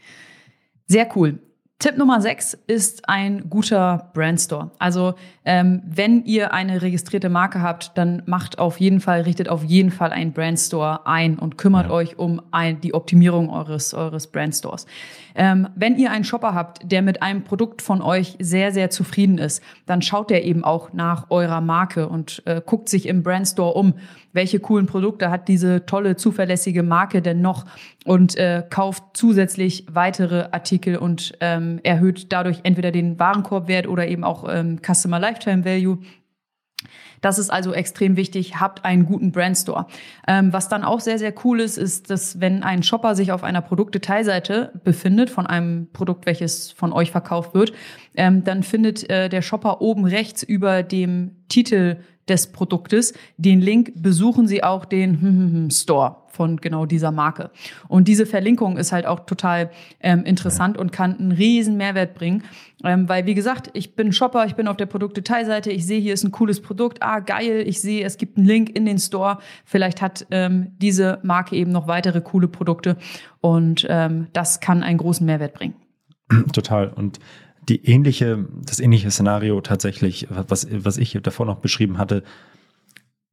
Sehr 0.85 1.09
cool. 1.15 1.39
Tipp 1.79 1.95
Nummer 1.95 2.19
6 2.19 2.57
ist 2.65 3.07
ein 3.07 3.51
guter 3.51 4.09
Brandstore. 4.15 4.71
Also 4.79 5.13
ähm, 5.45 5.83
wenn 5.85 6.25
ihr 6.25 6.51
eine 6.51 6.81
registrierte 6.81 7.29
Marke 7.29 7.61
habt, 7.61 7.95
dann 7.95 8.23
macht 8.25 8.57
auf 8.57 8.79
jeden 8.79 8.99
Fall, 8.99 9.21
richtet 9.21 9.47
auf 9.47 9.63
jeden 9.63 9.91
Fall 9.91 10.11
einen 10.11 10.33
Brandstore 10.33 11.05
ein 11.05 11.37
und 11.37 11.59
kümmert 11.59 11.85
Ja. 11.85 11.91
euch 11.91 12.17
um 12.17 12.41
ein, 12.49 12.81
die 12.81 12.95
Optimierung 12.95 13.51
eures, 13.51 13.93
eures 13.93 14.25
Brandstores. 14.25 14.87
Ähm, 15.35 15.67
wenn 15.75 15.97
ihr 15.99 16.09
einen 16.09 16.23
Shopper 16.23 16.55
habt, 16.55 16.91
der 16.91 17.03
mit 17.03 17.21
einem 17.21 17.43
Produkt 17.43 17.83
von 17.83 18.01
euch 18.01 18.37
sehr, 18.39 18.71
sehr 18.71 18.89
zufrieden 18.89 19.37
ist, 19.37 19.61
dann 19.85 20.01
schaut 20.01 20.31
er 20.31 20.43
eben 20.43 20.63
auch 20.63 20.93
nach 20.93 21.29
eurer 21.29 21.61
Marke 21.61 22.09
und 22.09 22.41
äh, 22.47 22.59
guckt 22.65 22.89
sich 22.89 23.07
im 23.07 23.21
Brandstore 23.21 23.75
um, 23.75 23.93
welche 24.37 24.61
coolen 24.61 24.85
Produkte 24.85 25.29
hat 25.29 25.49
diese 25.49 25.85
tolle, 25.85 26.15
zuverlässige 26.15 26.83
Marke 26.83 27.21
denn 27.21 27.41
noch 27.41 27.65
und 28.05 28.37
äh, 28.37 28.63
kauft 28.69 29.03
zusätzlich 29.13 29.85
weitere 29.91 30.47
Artikel 30.51 30.95
und 30.95 31.33
ähm, 31.41 31.81
erhöht 31.83 32.31
dadurch 32.31 32.59
entweder 32.63 32.91
den 32.91 33.19
Warenkorbwert 33.19 33.87
oder 33.87 34.07
eben 34.07 34.23
auch 34.23 34.45
ähm, 34.47 34.79
Customer 34.81 35.19
Lifetime 35.19 35.65
Value. 35.65 35.97
Das 37.21 37.39
ist 37.39 37.49
also 37.49 37.73
extrem 37.73 38.15
wichtig. 38.15 38.59
Habt 38.59 38.85
einen 38.85 39.05
guten 39.05 39.31
Brandstore. 39.31 39.87
Ähm, 40.27 40.53
was 40.53 40.69
dann 40.69 40.83
auch 40.83 40.99
sehr, 40.99 41.17
sehr 41.17 41.33
cool 41.43 41.59
ist, 41.59 41.77
ist, 41.77 42.09
dass 42.09 42.39
wenn 42.39 42.63
ein 42.63 42.83
Shopper 42.83 43.15
sich 43.15 43.31
auf 43.31 43.43
einer 43.43 43.61
Produktdetailseite 43.61 44.71
befindet 44.83 45.29
von 45.31 45.47
einem 45.47 45.87
Produkt, 45.91 46.27
welches 46.27 46.71
von 46.71 46.93
euch 46.93 47.11
verkauft 47.11 47.53
wird, 47.53 47.73
ähm, 48.15 48.43
dann 48.43 48.61
findet 48.63 49.09
äh, 49.09 49.29
der 49.29 49.41
Shopper 49.41 49.81
oben 49.81 50.05
rechts 50.05 50.43
über 50.43 50.83
dem 50.83 51.31
Titel 51.49 51.97
des 52.29 52.47
Produktes 52.51 53.13
den 53.37 53.61
Link, 53.61 53.93
besuchen 53.95 54.47
Sie 54.47 54.63
auch 54.63 54.85
den 54.85 55.69
Store 55.71 56.17
von 56.27 56.57
genau 56.57 56.85
dieser 56.85 57.11
Marke. 57.11 57.49
Und 57.87 58.07
diese 58.07 58.25
Verlinkung 58.25 58.77
ist 58.77 58.91
halt 58.91 59.05
auch 59.05 59.21
total 59.21 59.71
ähm, 59.99 60.23
interessant 60.23 60.77
und 60.77 60.91
kann 60.91 61.17
einen 61.17 61.31
riesen 61.31 61.77
Mehrwert 61.77 62.13
bringen. 62.13 62.43
Ähm, 62.83 63.09
weil, 63.09 63.25
wie 63.25 63.33
gesagt, 63.33 63.71
ich 63.73 63.95
bin 63.95 64.13
Shopper, 64.13 64.45
ich 64.45 64.53
bin 64.53 64.67
auf 64.67 64.77
der 64.77 64.85
Produktdetailseite, 64.85 65.71
ich 65.71 65.85
sehe, 65.85 65.99
hier 65.99 66.13
ist 66.13 66.23
ein 66.23 66.31
cooles 66.31 66.61
Produkt, 66.61 67.01
ah, 67.01 67.19
geil, 67.19 67.63
ich 67.65 67.81
sehe, 67.81 68.05
es 68.05 68.17
gibt 68.17 68.37
einen 68.37 68.45
Link 68.45 68.69
in 68.69 68.85
den 68.85 68.99
Store. 68.99 69.39
Vielleicht 69.65 70.01
hat 70.01 70.27
ähm, 70.29 70.73
diese 70.77 71.19
Marke 71.23 71.55
eben 71.55 71.71
noch 71.71 71.87
weitere 71.87 72.21
coole 72.21 72.47
Produkte 72.47 72.97
und 73.41 73.87
ähm, 73.89 74.27
das 74.33 74.59
kann 74.59 74.83
einen 74.83 74.99
großen 74.99 75.25
Mehrwert 75.25 75.55
bringen. 75.55 75.73
Total. 76.53 76.89
Und 76.89 77.19
die 77.69 77.85
ähnliche, 77.85 78.47
das 78.65 78.79
ähnliche 78.79 79.11
Szenario 79.11 79.61
tatsächlich, 79.61 80.27
was, 80.29 80.67
was 80.71 80.97
ich 80.97 81.17
davor 81.21 81.45
noch 81.45 81.59
beschrieben 81.59 81.97
hatte, 81.97 82.23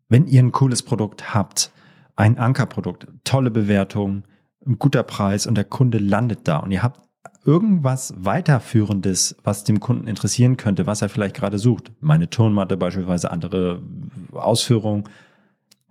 wenn 0.09 0.27
ihr 0.27 0.43
ein 0.43 0.53
cooles 0.53 0.83
Produkt 0.83 1.35
habt, 1.35 1.73
ein 2.17 2.39
Ankerprodukt, 2.39 3.07
tolle 3.25 3.51
Bewertung, 3.51 4.25
ein 4.67 4.79
guter 4.79 5.03
Preis 5.03 5.47
und 5.47 5.57
der 5.57 5.65
Kunde 5.65 5.99
landet 5.99 6.41
da 6.45 6.59
und 6.59 6.71
ihr 6.71 6.83
habt 6.83 7.01
irgendwas 7.45 8.15
weiterführendes, 8.17 9.37
was 9.45 9.65
dem 9.65 9.81
Kunden 9.81 10.07
interessieren 10.07 10.57
könnte, 10.57 10.87
was 10.87 11.03
er 11.03 11.09
vielleicht 11.09 11.37
gerade 11.37 11.59
sucht, 11.59 11.93
meine 12.01 12.31
Turnmatte 12.31 12.77
beispielsweise, 12.77 13.31
andere 13.31 13.83
Ausführungen, 14.33 15.05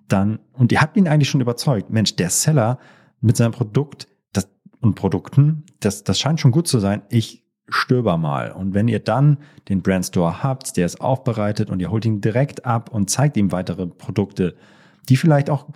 dann, 0.07 0.39
und 0.53 0.71
ihr 0.71 0.81
habt 0.81 0.97
ihn 0.97 1.07
eigentlich 1.07 1.29
schon 1.29 1.41
überzeugt, 1.41 1.89
Mensch, 1.89 2.15
der 2.15 2.29
Seller 2.29 2.79
mit 3.21 3.37
seinem 3.37 3.51
Produkt 3.51 4.07
das, 4.31 4.47
und 4.81 4.95
Produkten, 4.95 5.63
das, 5.79 6.03
das 6.03 6.19
scheint 6.19 6.39
schon 6.39 6.51
gut 6.51 6.67
zu 6.67 6.79
sein, 6.79 7.03
ich 7.09 7.42
stöber 7.69 8.17
mal. 8.17 8.51
Und 8.51 8.73
wenn 8.73 8.87
ihr 8.87 8.99
dann 8.99 9.37
den 9.69 9.81
Brandstore 9.81 10.43
habt, 10.43 10.75
der 10.77 10.85
ist 10.85 11.01
aufbereitet 11.01 11.69
und 11.69 11.79
ihr 11.79 11.91
holt 11.91 12.05
ihn 12.05 12.21
direkt 12.21 12.65
ab 12.65 12.89
und 12.91 13.09
zeigt 13.09 13.37
ihm 13.37 13.51
weitere 13.51 13.87
Produkte, 13.87 14.55
die 15.09 15.17
vielleicht 15.17 15.49
auch 15.49 15.67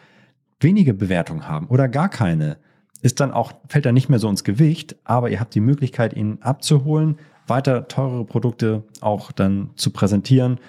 wenige 0.60 0.93
Bewertungen 0.93 1.47
haben 1.47 1.67
oder 1.67 1.88
gar 1.88 2.10
keine, 2.10 2.58
ist 3.02 3.19
dann 3.19 3.32
auch, 3.32 3.54
fällt 3.69 3.86
dann 3.86 3.93
nicht 3.93 4.10
mehr 4.10 4.19
so 4.19 4.30
ins 4.30 4.43
Gewicht, 4.43 4.95
aber 5.04 5.30
ihr 5.30 5.39
habt 5.39 5.54
die 5.56 5.60
Möglichkeit, 5.60 6.13
ihn 6.13 6.39
abzuholen, 6.41 7.17
weiter 7.45 7.88
teurere 7.88 8.26
Produkte 8.26 8.84
auch 9.02 9.32
dann 9.32 9.69
zu 9.76 9.91
präsentieren, 9.91 10.60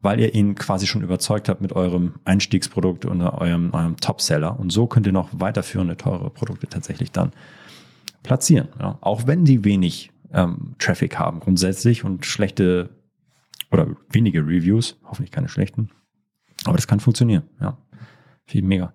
weil 0.00 0.20
ihr 0.20 0.34
ihn 0.34 0.54
quasi 0.54 0.86
schon 0.86 1.02
überzeugt 1.02 1.48
habt 1.48 1.60
mit 1.60 1.72
eurem 1.72 2.14
Einstiegsprodukt 2.24 3.04
oder 3.06 3.40
eurem, 3.40 3.72
eurem 3.72 3.96
Topseller. 3.96 4.58
Und 4.58 4.70
so 4.70 4.86
könnt 4.86 5.06
ihr 5.06 5.12
noch 5.12 5.30
weiterführende, 5.32 5.96
teure 5.96 6.30
Produkte 6.30 6.68
tatsächlich 6.68 7.10
dann 7.10 7.32
platzieren. 8.22 8.68
Ja. 8.78 8.98
Auch 9.00 9.26
wenn 9.26 9.44
die 9.44 9.64
wenig 9.64 10.12
ähm, 10.32 10.74
Traffic 10.78 11.18
haben 11.18 11.40
grundsätzlich 11.40 12.04
und 12.04 12.26
schlechte 12.26 12.90
oder 13.70 13.88
wenige 14.10 14.40
Reviews, 14.40 14.96
hoffentlich 15.04 15.30
keine 15.30 15.48
schlechten. 15.48 15.90
Aber 16.64 16.76
das 16.76 16.86
kann 16.86 17.00
funktionieren. 17.00 17.44
Ja, 17.60 17.78
viel 18.46 18.62
mega. 18.62 18.92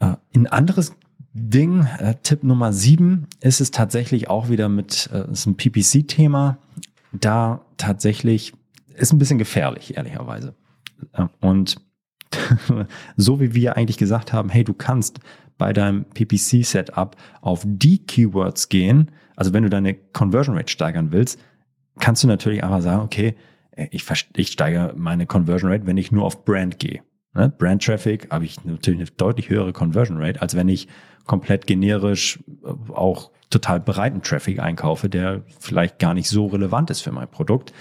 Äh, 0.00 0.16
ein 0.34 0.46
anderes 0.46 0.94
Ding, 1.32 1.86
äh, 1.98 2.16
Tipp 2.22 2.42
Nummer 2.42 2.72
sieben, 2.72 3.26
ist 3.40 3.60
es 3.60 3.70
tatsächlich 3.70 4.28
auch 4.28 4.48
wieder 4.48 4.68
mit, 4.68 5.08
äh, 5.12 5.30
ist 5.30 5.46
ein 5.46 5.56
PPC-Thema, 5.56 6.58
da 7.12 7.64
tatsächlich 7.76 8.52
ist 8.94 9.12
ein 9.12 9.18
bisschen 9.18 9.38
gefährlich, 9.38 9.96
ehrlicherweise. 9.96 10.54
Äh, 11.12 11.26
und 11.40 11.76
so 13.16 13.40
wie 13.40 13.54
wir 13.54 13.76
eigentlich 13.76 13.98
gesagt 13.98 14.32
haben, 14.32 14.48
hey, 14.48 14.64
du 14.64 14.74
kannst 14.74 15.20
bei 15.58 15.72
deinem 15.72 16.04
PPC-Setup 16.04 17.16
auf 17.40 17.62
die 17.64 17.98
Keywords 17.98 18.68
gehen, 18.68 19.10
also 19.40 19.54
wenn 19.54 19.62
du 19.62 19.70
deine 19.70 19.94
Conversion 19.94 20.54
Rate 20.54 20.70
steigern 20.70 21.12
willst, 21.12 21.40
kannst 21.98 22.22
du 22.22 22.28
natürlich 22.28 22.62
aber 22.62 22.82
sagen, 22.82 23.00
okay, 23.00 23.36
ich, 23.90 24.04
ich 24.36 24.48
steigere 24.48 24.92
meine 24.94 25.24
Conversion 25.24 25.72
Rate, 25.72 25.86
wenn 25.86 25.96
ich 25.96 26.12
nur 26.12 26.26
auf 26.26 26.44
Brand 26.44 26.78
gehe. 26.78 27.00
Ne? 27.32 27.48
Brand 27.48 27.82
Traffic 27.82 28.30
habe 28.30 28.44
ich 28.44 28.62
natürlich 28.66 29.00
eine 29.00 29.08
deutlich 29.16 29.48
höhere 29.48 29.72
Conversion 29.72 30.18
Rate, 30.18 30.42
als 30.42 30.54
wenn 30.56 30.68
ich 30.68 30.88
komplett 31.24 31.66
generisch 31.66 32.38
äh, 32.66 32.92
auch 32.92 33.30
total 33.48 33.80
breiten 33.80 34.20
Traffic 34.20 34.58
einkaufe, 34.58 35.08
der 35.08 35.42
vielleicht 35.58 35.98
gar 35.98 36.12
nicht 36.12 36.28
so 36.28 36.48
relevant 36.48 36.90
ist 36.90 37.00
für 37.00 37.12
mein 37.12 37.28
Produkt. 37.28 37.72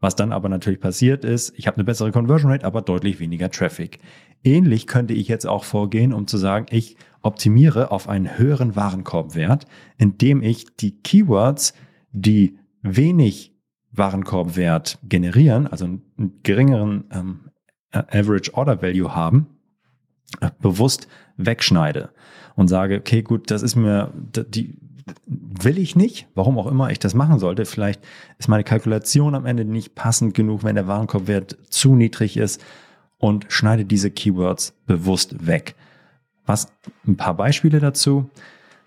Was 0.00 0.16
dann 0.16 0.32
aber 0.32 0.48
natürlich 0.48 0.80
passiert 0.80 1.24
ist, 1.24 1.56
ich 1.56 1.68
habe 1.68 1.76
eine 1.76 1.84
bessere 1.84 2.10
Conversion 2.10 2.50
Rate, 2.50 2.66
aber 2.66 2.82
deutlich 2.82 3.20
weniger 3.20 3.48
Traffic. 3.48 4.00
Ähnlich 4.42 4.88
könnte 4.88 5.14
ich 5.14 5.28
jetzt 5.28 5.46
auch 5.46 5.62
vorgehen, 5.62 6.12
um 6.12 6.26
zu 6.26 6.36
sagen, 6.36 6.66
ich 6.70 6.96
optimiere 7.26 7.90
auf 7.90 8.08
einen 8.08 8.38
höheren 8.38 8.76
Warenkorbwert, 8.76 9.66
indem 9.98 10.42
ich 10.42 10.76
die 10.76 11.02
Keywords, 11.02 11.74
die 12.12 12.58
wenig 12.82 13.52
Warenkorbwert 13.90 14.98
generieren, 15.02 15.66
also 15.66 15.84
einen 15.86 16.02
geringeren 16.42 17.04
ähm, 17.10 17.40
Average 17.90 18.54
Order 18.54 18.80
Value 18.80 19.14
haben, 19.14 19.46
äh, 20.40 20.50
bewusst 20.60 21.08
wegschneide 21.36 22.10
und 22.54 22.68
sage, 22.68 22.98
okay, 22.98 23.22
gut, 23.22 23.50
das 23.50 23.62
ist 23.62 23.74
mir, 23.74 24.12
die 24.48 24.78
will 25.26 25.78
ich 25.78 25.96
nicht, 25.96 26.28
warum 26.34 26.58
auch 26.58 26.66
immer 26.66 26.90
ich 26.90 26.98
das 26.98 27.14
machen 27.14 27.38
sollte. 27.38 27.64
Vielleicht 27.64 28.00
ist 28.38 28.48
meine 28.48 28.64
Kalkulation 28.64 29.34
am 29.34 29.46
Ende 29.46 29.64
nicht 29.64 29.94
passend 29.94 30.34
genug, 30.34 30.64
wenn 30.64 30.74
der 30.74 30.88
Warenkorbwert 30.88 31.58
zu 31.70 31.94
niedrig 31.94 32.36
ist 32.36 32.64
und 33.18 33.46
schneide 33.48 33.84
diese 33.84 34.10
Keywords 34.10 34.74
bewusst 34.86 35.46
weg. 35.46 35.74
Was 36.46 36.72
ein 37.06 37.16
paar 37.16 37.34
Beispiele 37.34 37.80
dazu. 37.80 38.30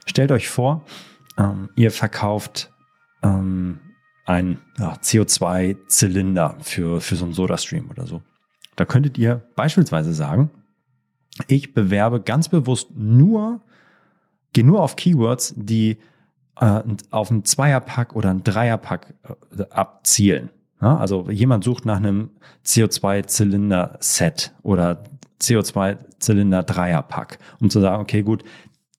Stellt 0.05 0.31
euch 0.31 0.49
vor, 0.49 0.85
ähm, 1.37 1.69
ihr 1.75 1.91
verkauft 1.91 2.71
ähm, 3.21 3.79
ein 4.25 4.59
ja, 4.77 4.93
CO2-Zylinder 4.93 6.57
für, 6.61 7.01
für 7.01 7.15
so 7.15 7.25
einen 7.25 7.33
Soda-Stream 7.33 7.89
oder 7.89 8.07
so. 8.07 8.21
Da 8.75 8.85
könntet 8.85 9.17
ihr 9.17 9.43
beispielsweise 9.55 10.13
sagen, 10.13 10.51
ich 11.47 11.73
bewerbe 11.73 12.21
ganz 12.21 12.49
bewusst 12.49 12.91
nur, 12.95 13.61
gehe 14.53 14.65
nur 14.65 14.81
auf 14.81 14.95
Keywords, 14.95 15.53
die 15.57 15.97
äh, 16.59 16.81
auf 17.11 17.31
einen 17.31 17.45
Zweierpack 17.45 18.15
oder 18.15 18.29
einen 18.29 18.43
Dreierpack 18.43 19.13
äh, 19.57 19.63
abzielen. 19.69 20.49
Ja, 20.81 20.97
also 20.97 21.29
jemand 21.29 21.63
sucht 21.63 21.85
nach 21.85 21.97
einem 21.97 22.29
CO2-Zylinder-Set 22.65 24.53
oder 24.63 25.03
CO2-Zylinder-Dreierpack, 25.41 27.39
um 27.59 27.69
zu 27.69 27.81
sagen, 27.81 28.01
okay, 28.01 28.23
gut, 28.23 28.43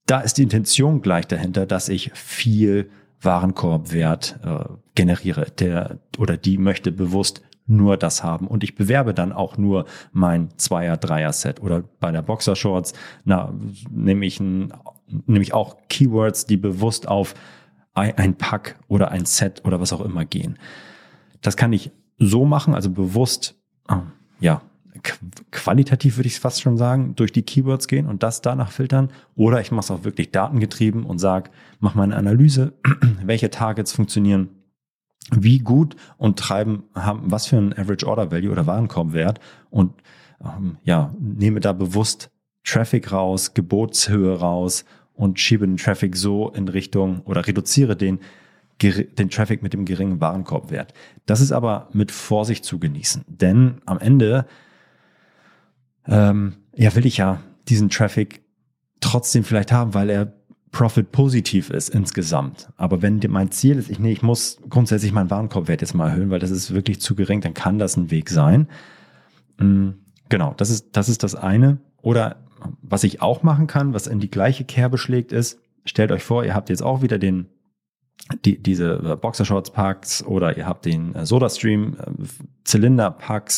da 0.06 0.20
ist 0.20 0.38
die 0.38 0.42
Intention 0.42 1.02
gleich 1.02 1.26
dahinter, 1.26 1.66
dass 1.66 1.88
ich 1.88 2.12
viel 2.12 2.90
Warenkorbwert 3.22 4.40
äh, 4.44 4.64
generiere. 4.94 5.46
Der 5.58 5.98
oder 6.18 6.36
die 6.36 6.58
möchte 6.58 6.92
bewusst 6.92 7.42
nur 7.66 7.96
das 7.96 8.24
haben 8.24 8.48
und 8.48 8.64
ich 8.64 8.74
bewerbe 8.74 9.14
dann 9.14 9.32
auch 9.32 9.56
nur 9.56 9.86
mein 10.12 10.48
Zweier, 10.56 10.96
Dreier 10.96 11.32
Set 11.32 11.62
oder 11.62 11.84
bei 12.00 12.10
der 12.10 12.22
Boxershorts, 12.22 12.94
na, 13.24 13.54
nehme 13.88 14.26
ich 14.26 14.40
ein, 14.40 14.72
nehme 15.06 15.42
ich 15.42 15.54
auch 15.54 15.76
Keywords, 15.88 16.46
die 16.46 16.56
bewusst 16.56 17.06
auf 17.06 17.34
ein 17.94 18.34
Pack 18.34 18.76
oder 18.88 19.10
ein 19.10 19.24
Set 19.24 19.64
oder 19.64 19.80
was 19.80 19.92
auch 19.92 20.00
immer 20.00 20.24
gehen. 20.24 20.58
Das 21.42 21.56
kann 21.56 21.72
ich 21.72 21.90
so 22.18 22.44
machen, 22.44 22.74
also 22.74 22.90
bewusst, 22.90 23.56
äh, 23.88 23.96
ja, 24.40 24.62
qualitativ 25.50 26.16
würde 26.16 26.26
ich 26.26 26.34
es 26.34 26.38
fast 26.38 26.60
schon 26.60 26.76
sagen, 26.76 27.14
durch 27.16 27.32
die 27.32 27.42
Keywords 27.42 27.88
gehen 27.88 28.06
und 28.06 28.22
das 28.22 28.42
danach 28.42 28.70
filtern. 28.70 29.10
Oder 29.36 29.60
ich 29.60 29.70
mache 29.70 29.84
es 29.84 29.90
auch 29.90 30.04
wirklich 30.04 30.30
datengetrieben 30.30 31.04
und 31.04 31.18
sage, 31.18 31.50
mach 31.78 31.94
mal 31.94 32.02
eine 32.04 32.16
Analyse, 32.16 32.74
welche 33.24 33.50
Targets 33.50 33.92
funktionieren, 33.92 34.48
wie 35.30 35.58
gut 35.58 35.96
und 36.18 36.38
treiben 36.38 36.84
haben, 36.94 37.30
was 37.30 37.46
für 37.46 37.56
ein 37.56 37.72
Average 37.72 38.06
Order 38.06 38.30
Value 38.30 38.50
oder 38.50 38.66
Warenkorbwert 38.66 39.40
und 39.70 39.92
ähm, 40.42 40.78
ja, 40.84 41.14
nehme 41.18 41.60
da 41.60 41.72
bewusst 41.72 42.30
Traffic 42.64 43.12
raus, 43.12 43.54
Gebotshöhe 43.54 44.38
raus 44.38 44.84
und 45.14 45.38
schiebe 45.38 45.66
den 45.66 45.76
Traffic 45.76 46.16
so 46.16 46.50
in 46.50 46.68
Richtung 46.68 47.20
oder 47.20 47.46
reduziere 47.46 47.96
den, 47.96 48.20
den 48.82 49.30
Traffic 49.30 49.62
mit 49.62 49.72
dem 49.72 49.84
geringen 49.84 50.20
Warenkorbwert. 50.20 50.94
Das 51.26 51.40
ist 51.40 51.52
aber 51.52 51.88
mit 51.92 52.10
Vorsicht 52.10 52.64
zu 52.64 52.78
genießen, 52.78 53.24
denn 53.28 53.82
am 53.86 53.98
Ende 53.98 54.46
ähm, 56.06 56.54
ja, 56.74 56.94
will 56.94 57.06
ich 57.06 57.18
ja 57.18 57.40
diesen 57.68 57.90
Traffic 57.90 58.42
trotzdem 59.00 59.44
vielleicht 59.44 59.72
haben, 59.72 59.94
weil 59.94 60.10
er 60.10 60.32
Profit 60.72 61.10
positiv 61.10 61.70
ist 61.70 61.88
insgesamt. 61.88 62.68
Aber 62.76 63.02
wenn 63.02 63.20
mein 63.28 63.50
Ziel 63.50 63.76
ist, 63.76 63.90
ich, 63.90 63.98
nee, 63.98 64.12
ich 64.12 64.22
muss 64.22 64.60
grundsätzlich 64.68 65.12
meinen 65.12 65.30
Warenkorbwert 65.30 65.80
jetzt 65.80 65.94
mal 65.94 66.10
erhöhen, 66.10 66.30
weil 66.30 66.38
das 66.38 66.50
ist 66.50 66.72
wirklich 66.72 67.00
zu 67.00 67.14
gering, 67.16 67.40
dann 67.40 67.54
kann 67.54 67.78
das 67.78 67.96
ein 67.96 68.10
Weg 68.10 68.30
sein. 68.30 68.68
Mm, 69.58 69.90
genau, 70.28 70.54
das 70.56 70.70
ist, 70.70 70.90
das 70.92 71.08
ist 71.08 71.22
das 71.24 71.34
eine. 71.34 71.78
Oder 72.02 72.44
was 72.82 73.04
ich 73.04 73.20
auch 73.20 73.42
machen 73.42 73.66
kann, 73.66 73.94
was 73.94 74.06
in 74.06 74.20
die 74.20 74.30
gleiche 74.30 74.64
Kerbe 74.64 74.96
schlägt, 74.96 75.32
ist, 75.32 75.58
stellt 75.84 76.12
euch 76.12 76.22
vor, 76.22 76.44
ihr 76.44 76.54
habt 76.54 76.68
jetzt 76.68 76.82
auch 76.82 77.02
wieder 77.02 77.18
den, 77.18 77.46
die, 78.44 78.62
diese 78.62 79.16
Boxershorts-Packs 79.20 80.24
oder 80.24 80.56
ihr 80.56 80.66
habt 80.66 80.84
den 80.84 81.14
äh, 81.14 81.26
SodaStream 81.26 81.96
äh, 81.98 83.50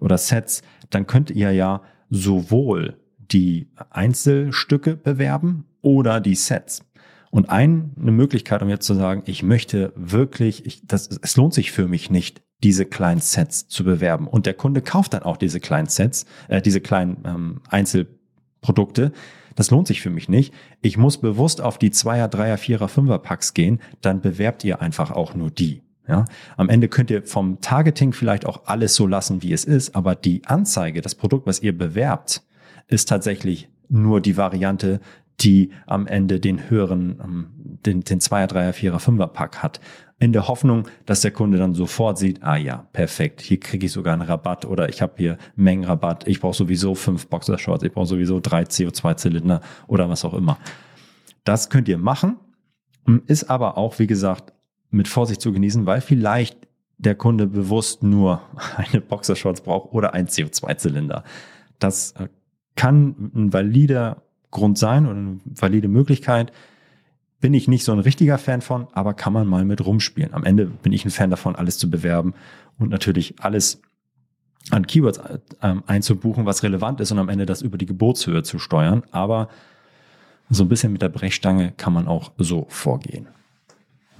oder 0.00 0.18
Sets, 0.18 0.62
dann 0.90 1.06
könnt 1.06 1.30
ihr 1.30 1.52
ja 1.52 1.82
sowohl 2.10 2.96
die 3.18 3.70
Einzelstücke 3.90 4.96
bewerben 4.96 5.64
oder 5.82 6.20
die 6.20 6.34
Sets. 6.34 6.84
Und 7.30 7.50
ein, 7.50 7.92
eine 8.00 8.12
Möglichkeit, 8.12 8.62
um 8.62 8.68
jetzt 8.68 8.86
zu 8.86 8.94
sagen, 8.94 9.24
ich 9.26 9.42
möchte 9.42 9.92
wirklich, 9.96 10.66
ich, 10.66 10.86
das, 10.86 11.08
es 11.20 11.36
lohnt 11.36 11.52
sich 11.52 11.72
für 11.72 11.88
mich 11.88 12.10
nicht, 12.10 12.42
diese 12.62 12.86
kleinen 12.86 13.20
Sets 13.20 13.66
zu 13.66 13.84
bewerben. 13.84 14.28
Und 14.28 14.46
der 14.46 14.54
Kunde 14.54 14.82
kauft 14.82 15.14
dann 15.14 15.22
auch 15.22 15.36
diese 15.36 15.58
kleinen 15.60 15.88
Sets, 15.88 16.26
äh, 16.48 16.62
diese 16.62 16.80
kleinen 16.80 17.24
ähm, 17.26 17.60
Einzelprodukte. 17.68 19.12
Das 19.54 19.70
lohnt 19.70 19.86
sich 19.86 20.00
für 20.00 20.10
mich 20.10 20.28
nicht. 20.28 20.52
Ich 20.80 20.96
muss 20.96 21.18
bewusst 21.18 21.60
auf 21.60 21.78
die 21.78 21.90
Zweier, 21.90 22.28
Dreier, 22.28 22.58
Vierer, 22.58 22.88
Fünfer 22.88 23.18
Packs 23.18 23.54
gehen. 23.54 23.80
Dann 24.00 24.20
bewerbt 24.20 24.64
ihr 24.64 24.80
einfach 24.80 25.10
auch 25.10 25.34
nur 25.34 25.50
die. 25.50 25.82
Ja, 26.06 26.26
am 26.58 26.68
Ende 26.68 26.88
könnt 26.88 27.10
ihr 27.10 27.22
vom 27.22 27.60
Targeting 27.62 28.12
vielleicht 28.12 28.44
auch 28.44 28.66
alles 28.66 28.94
so 28.94 29.06
lassen, 29.06 29.42
wie 29.42 29.54
es 29.54 29.64
ist, 29.64 29.96
aber 29.96 30.14
die 30.14 30.44
Anzeige, 30.44 31.00
das 31.00 31.14
Produkt, 31.14 31.46
was 31.46 31.62
ihr 31.62 31.76
bewerbt, 31.76 32.42
ist 32.88 33.08
tatsächlich 33.08 33.70
nur 33.88 34.20
die 34.20 34.36
Variante, 34.36 35.00
die 35.40 35.70
am 35.86 36.06
Ende 36.06 36.40
den 36.40 36.68
höheren, 36.68 37.20
ähm, 37.22 37.46
den, 37.86 38.04
den 38.04 38.20
Zweier, 38.20 38.46
Dreier, 38.46 38.74
Vierer, 38.74 39.00
Fünfer 39.00 39.28
Pack 39.28 39.62
hat. 39.62 39.80
In 40.24 40.32
der 40.32 40.48
Hoffnung, 40.48 40.88
dass 41.04 41.20
der 41.20 41.32
Kunde 41.32 41.58
dann 41.58 41.74
sofort 41.74 42.16
sieht, 42.16 42.42
ah 42.42 42.56
ja, 42.56 42.86
perfekt, 42.94 43.42
hier 43.42 43.60
kriege 43.60 43.84
ich 43.84 43.92
sogar 43.92 44.14
einen 44.14 44.22
Rabatt 44.22 44.64
oder 44.64 44.88
ich 44.88 45.02
habe 45.02 45.12
hier 45.18 45.36
Mengenrabatt, 45.54 46.26
ich 46.26 46.40
brauche 46.40 46.56
sowieso 46.56 46.94
fünf 46.94 47.26
Boxershorts, 47.26 47.84
ich 47.84 47.92
brauche 47.92 48.06
sowieso 48.06 48.40
drei 48.40 48.62
CO2-Zylinder 48.62 49.60
oder 49.86 50.08
was 50.08 50.24
auch 50.24 50.32
immer. 50.32 50.56
Das 51.44 51.68
könnt 51.68 51.88
ihr 51.88 51.98
machen, 51.98 52.36
ist 53.26 53.50
aber 53.50 53.76
auch, 53.76 53.98
wie 53.98 54.06
gesagt, 54.06 54.54
mit 54.88 55.08
Vorsicht 55.08 55.42
zu 55.42 55.52
genießen, 55.52 55.84
weil 55.84 56.00
vielleicht 56.00 56.56
der 56.96 57.16
Kunde 57.16 57.46
bewusst 57.46 58.02
nur 58.02 58.40
eine 58.78 59.02
Boxershorts 59.02 59.60
braucht 59.60 59.92
oder 59.92 60.14
ein 60.14 60.26
CO2-Zylinder. 60.26 61.22
Das 61.78 62.12
äh, 62.12 62.28
kann 62.76 63.30
ein 63.34 63.52
valider 63.52 64.22
Grund 64.50 64.78
sein 64.78 65.04
und 65.04 65.18
eine 65.18 65.40
valide 65.44 65.88
Möglichkeit. 65.88 66.50
Bin 67.44 67.52
ich 67.52 67.68
nicht 67.68 67.84
so 67.84 67.92
ein 67.92 67.98
richtiger 67.98 68.38
Fan 68.38 68.62
von, 68.62 68.86
aber 68.94 69.12
kann 69.12 69.34
man 69.34 69.46
mal 69.46 69.66
mit 69.66 69.84
rumspielen. 69.84 70.32
Am 70.32 70.44
Ende 70.44 70.64
bin 70.64 70.94
ich 70.94 71.04
ein 71.04 71.10
Fan 71.10 71.28
davon, 71.28 71.54
alles 71.54 71.76
zu 71.76 71.90
bewerben 71.90 72.32
und 72.78 72.88
natürlich 72.88 73.34
alles 73.38 73.82
an 74.70 74.86
Keywords 74.86 75.18
äh, 75.18 75.74
einzubuchen, 75.86 76.46
was 76.46 76.62
relevant 76.62 77.02
ist 77.02 77.12
und 77.12 77.18
am 77.18 77.28
Ende 77.28 77.44
das 77.44 77.60
über 77.60 77.76
die 77.76 77.84
Geburtshöhe 77.84 78.44
zu 78.44 78.58
steuern. 78.58 79.02
Aber 79.10 79.50
so 80.48 80.64
ein 80.64 80.70
bisschen 80.70 80.90
mit 80.90 81.02
der 81.02 81.10
Brechstange 81.10 81.74
kann 81.76 81.92
man 81.92 82.08
auch 82.08 82.32
so 82.38 82.64
vorgehen. 82.70 83.28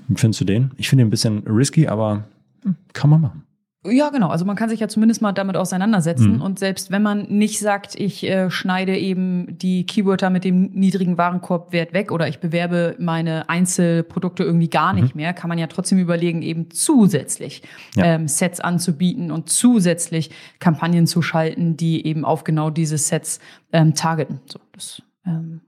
Wie 0.06 0.16
findest 0.16 0.42
du 0.42 0.44
den? 0.44 0.72
Ich 0.76 0.90
finde 0.90 1.04
ihn 1.04 1.06
ein 1.06 1.10
bisschen 1.10 1.44
risky, 1.48 1.88
aber 1.88 2.24
hm, 2.62 2.76
kann 2.92 3.08
man 3.08 3.22
machen. 3.22 3.46
Ja, 3.86 4.08
genau. 4.08 4.28
Also 4.28 4.46
man 4.46 4.56
kann 4.56 4.70
sich 4.70 4.80
ja 4.80 4.88
zumindest 4.88 5.20
mal 5.20 5.32
damit 5.32 5.56
auseinandersetzen. 5.56 6.36
Mhm. 6.36 6.42
Und 6.42 6.58
selbst 6.58 6.90
wenn 6.90 7.02
man 7.02 7.26
nicht 7.28 7.58
sagt, 7.58 7.94
ich 7.94 8.24
äh, 8.24 8.50
schneide 8.50 8.96
eben 8.96 9.58
die 9.58 9.84
Keywörter 9.84 10.30
mit 10.30 10.44
dem 10.44 10.70
niedrigen 10.72 11.18
Warenkorbwert 11.18 11.92
weg 11.92 12.10
oder 12.10 12.26
ich 12.26 12.38
bewerbe 12.38 12.96
meine 12.98 13.48
Einzelprodukte 13.50 14.42
irgendwie 14.42 14.70
gar 14.70 14.94
nicht 14.94 15.14
mhm. 15.14 15.20
mehr, 15.20 15.34
kann 15.34 15.48
man 15.48 15.58
ja 15.58 15.66
trotzdem 15.66 15.98
überlegen, 15.98 16.40
eben 16.40 16.70
zusätzlich 16.70 17.62
ja. 17.94 18.04
ähm, 18.04 18.26
Sets 18.26 18.60
anzubieten 18.60 19.30
und 19.30 19.50
zusätzlich 19.50 20.30
Kampagnen 20.60 21.06
zu 21.06 21.20
schalten, 21.20 21.76
die 21.76 22.06
eben 22.06 22.24
auf 22.24 22.44
genau 22.44 22.70
diese 22.70 22.96
Sets 22.96 23.38
ähm, 23.72 23.94
targeten. 23.94 24.40
So, 24.46 24.60
das 24.72 25.02
ähm, 25.26 25.60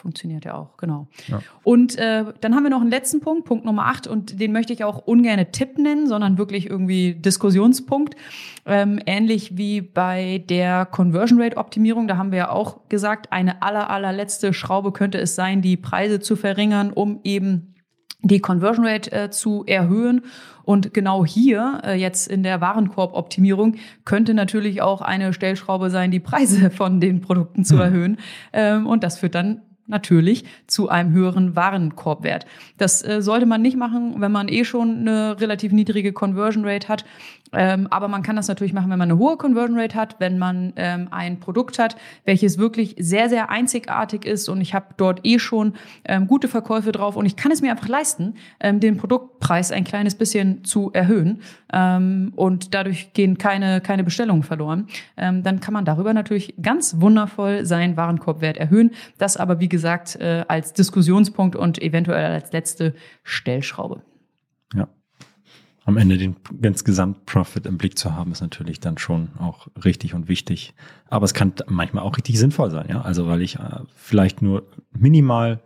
Funktioniert 0.00 0.46
ja 0.46 0.54
auch, 0.54 0.78
genau. 0.78 1.08
Ja. 1.28 1.42
Und 1.62 1.98
äh, 1.98 2.24
dann 2.40 2.54
haben 2.54 2.62
wir 2.62 2.70
noch 2.70 2.80
einen 2.80 2.90
letzten 2.90 3.20
Punkt, 3.20 3.44
Punkt 3.44 3.66
Nummer 3.66 3.84
8, 3.88 4.06
und 4.06 4.40
den 4.40 4.50
möchte 4.50 4.72
ich 4.72 4.82
auch 4.82 5.06
ungern 5.06 5.44
Tipp 5.52 5.76
nennen, 5.76 6.06
sondern 6.06 6.38
wirklich 6.38 6.70
irgendwie 6.70 7.16
Diskussionspunkt. 7.16 8.16
Ähm, 8.64 8.98
ähnlich 9.04 9.58
wie 9.58 9.82
bei 9.82 10.42
der 10.48 10.86
Conversion 10.86 11.38
Rate 11.38 11.58
Optimierung, 11.58 12.08
da 12.08 12.16
haben 12.16 12.30
wir 12.30 12.38
ja 12.38 12.50
auch 12.50 12.88
gesagt, 12.88 13.30
eine 13.30 13.60
aller, 13.60 13.90
allerletzte 13.90 14.54
Schraube 14.54 14.92
könnte 14.92 15.18
es 15.18 15.34
sein, 15.34 15.60
die 15.60 15.76
Preise 15.76 16.18
zu 16.18 16.34
verringern, 16.34 16.94
um 16.94 17.20
eben 17.22 17.74
die 18.22 18.40
Conversion 18.40 18.86
Rate 18.86 19.12
äh, 19.12 19.30
zu 19.30 19.64
erhöhen. 19.66 20.22
Und 20.62 20.94
genau 20.94 21.26
hier, 21.26 21.82
äh, 21.84 21.94
jetzt 21.94 22.26
in 22.28 22.42
der 22.42 22.62
Warenkorb-Optimierung, 22.62 23.76
könnte 24.06 24.32
natürlich 24.32 24.80
auch 24.80 25.02
eine 25.02 25.34
Stellschraube 25.34 25.90
sein, 25.90 26.10
die 26.10 26.20
Preise 26.20 26.70
von 26.70 27.00
den 27.00 27.20
Produkten 27.20 27.64
zu 27.64 27.74
hm. 27.74 27.80
erhöhen. 27.80 28.18
Ähm, 28.52 28.86
und 28.86 29.04
das 29.04 29.18
führt 29.18 29.34
dann 29.34 29.62
natürlich 29.90 30.44
zu 30.66 30.88
einem 30.88 31.12
höheren 31.12 31.56
Warenkorbwert. 31.56 32.46
Das 32.78 33.04
äh, 33.04 33.20
sollte 33.20 33.46
man 33.46 33.60
nicht 33.62 33.76
machen, 33.76 34.14
wenn 34.18 34.32
man 34.32 34.48
eh 34.48 34.64
schon 34.64 35.00
eine 35.00 35.40
relativ 35.40 35.72
niedrige 35.72 36.12
Conversion 36.12 36.64
Rate 36.64 36.88
hat. 36.88 37.04
Ähm, 37.52 37.88
aber 37.90 38.08
man 38.08 38.22
kann 38.22 38.36
das 38.36 38.48
natürlich 38.48 38.72
machen, 38.72 38.90
wenn 38.90 38.98
man 38.98 39.10
eine 39.10 39.18
hohe 39.18 39.36
Conversion 39.36 39.78
Rate 39.78 39.96
hat, 39.96 40.16
wenn 40.18 40.38
man 40.38 40.72
ähm, 40.76 41.08
ein 41.10 41.40
Produkt 41.40 41.78
hat, 41.78 41.96
welches 42.24 42.58
wirklich 42.58 42.94
sehr, 42.98 43.28
sehr 43.28 43.50
einzigartig 43.50 44.24
ist 44.24 44.48
und 44.48 44.60
ich 44.60 44.74
habe 44.74 44.86
dort 44.96 45.20
eh 45.24 45.38
schon 45.38 45.74
ähm, 46.04 46.26
gute 46.26 46.48
Verkäufe 46.48 46.92
drauf 46.92 47.16
und 47.16 47.26
ich 47.26 47.36
kann 47.36 47.52
es 47.52 47.62
mir 47.62 47.70
einfach 47.70 47.88
leisten, 47.88 48.34
ähm, 48.60 48.80
den 48.80 48.96
Produktpreis 48.96 49.72
ein 49.72 49.84
kleines 49.84 50.14
bisschen 50.14 50.64
zu 50.64 50.90
erhöhen 50.92 51.40
ähm, 51.72 52.32
und 52.36 52.74
dadurch 52.74 53.12
gehen 53.12 53.38
keine, 53.38 53.80
keine 53.80 54.04
Bestellungen 54.04 54.42
verloren. 54.42 54.86
Ähm, 55.16 55.42
dann 55.42 55.60
kann 55.60 55.74
man 55.74 55.84
darüber 55.84 56.14
natürlich 56.14 56.54
ganz 56.62 57.00
wundervoll 57.00 57.64
seinen 57.64 57.96
Warenkorbwert 57.96 58.56
erhöhen. 58.56 58.92
Das 59.18 59.36
aber, 59.36 59.60
wie 59.60 59.68
gesagt, 59.68 60.16
äh, 60.16 60.44
als 60.48 60.72
Diskussionspunkt 60.72 61.56
und 61.56 61.80
eventuell 61.82 62.32
als 62.32 62.52
letzte 62.52 62.94
Stellschraube. 63.24 64.02
Ja 64.74 64.88
am 65.90 65.96
Ende 65.96 66.16
den 66.16 66.36
ganz 66.62 66.84
Gesamtprofit 66.84 67.66
im 67.66 67.76
Blick 67.76 67.98
zu 67.98 68.14
haben, 68.14 68.32
ist 68.32 68.40
natürlich 68.40 68.80
dann 68.80 68.96
schon 68.96 69.28
auch 69.38 69.66
richtig 69.84 70.14
und 70.14 70.28
wichtig. 70.28 70.74
Aber 71.08 71.24
es 71.24 71.34
kann 71.34 71.52
manchmal 71.66 72.04
auch 72.04 72.16
richtig 72.16 72.38
sinnvoll 72.38 72.70
sein, 72.70 72.86
ja. 72.88 73.02
Also 73.02 73.26
weil 73.26 73.42
ich 73.42 73.56
äh, 73.56 73.80
vielleicht 73.94 74.40
nur 74.40 74.62
minimal 74.92 75.60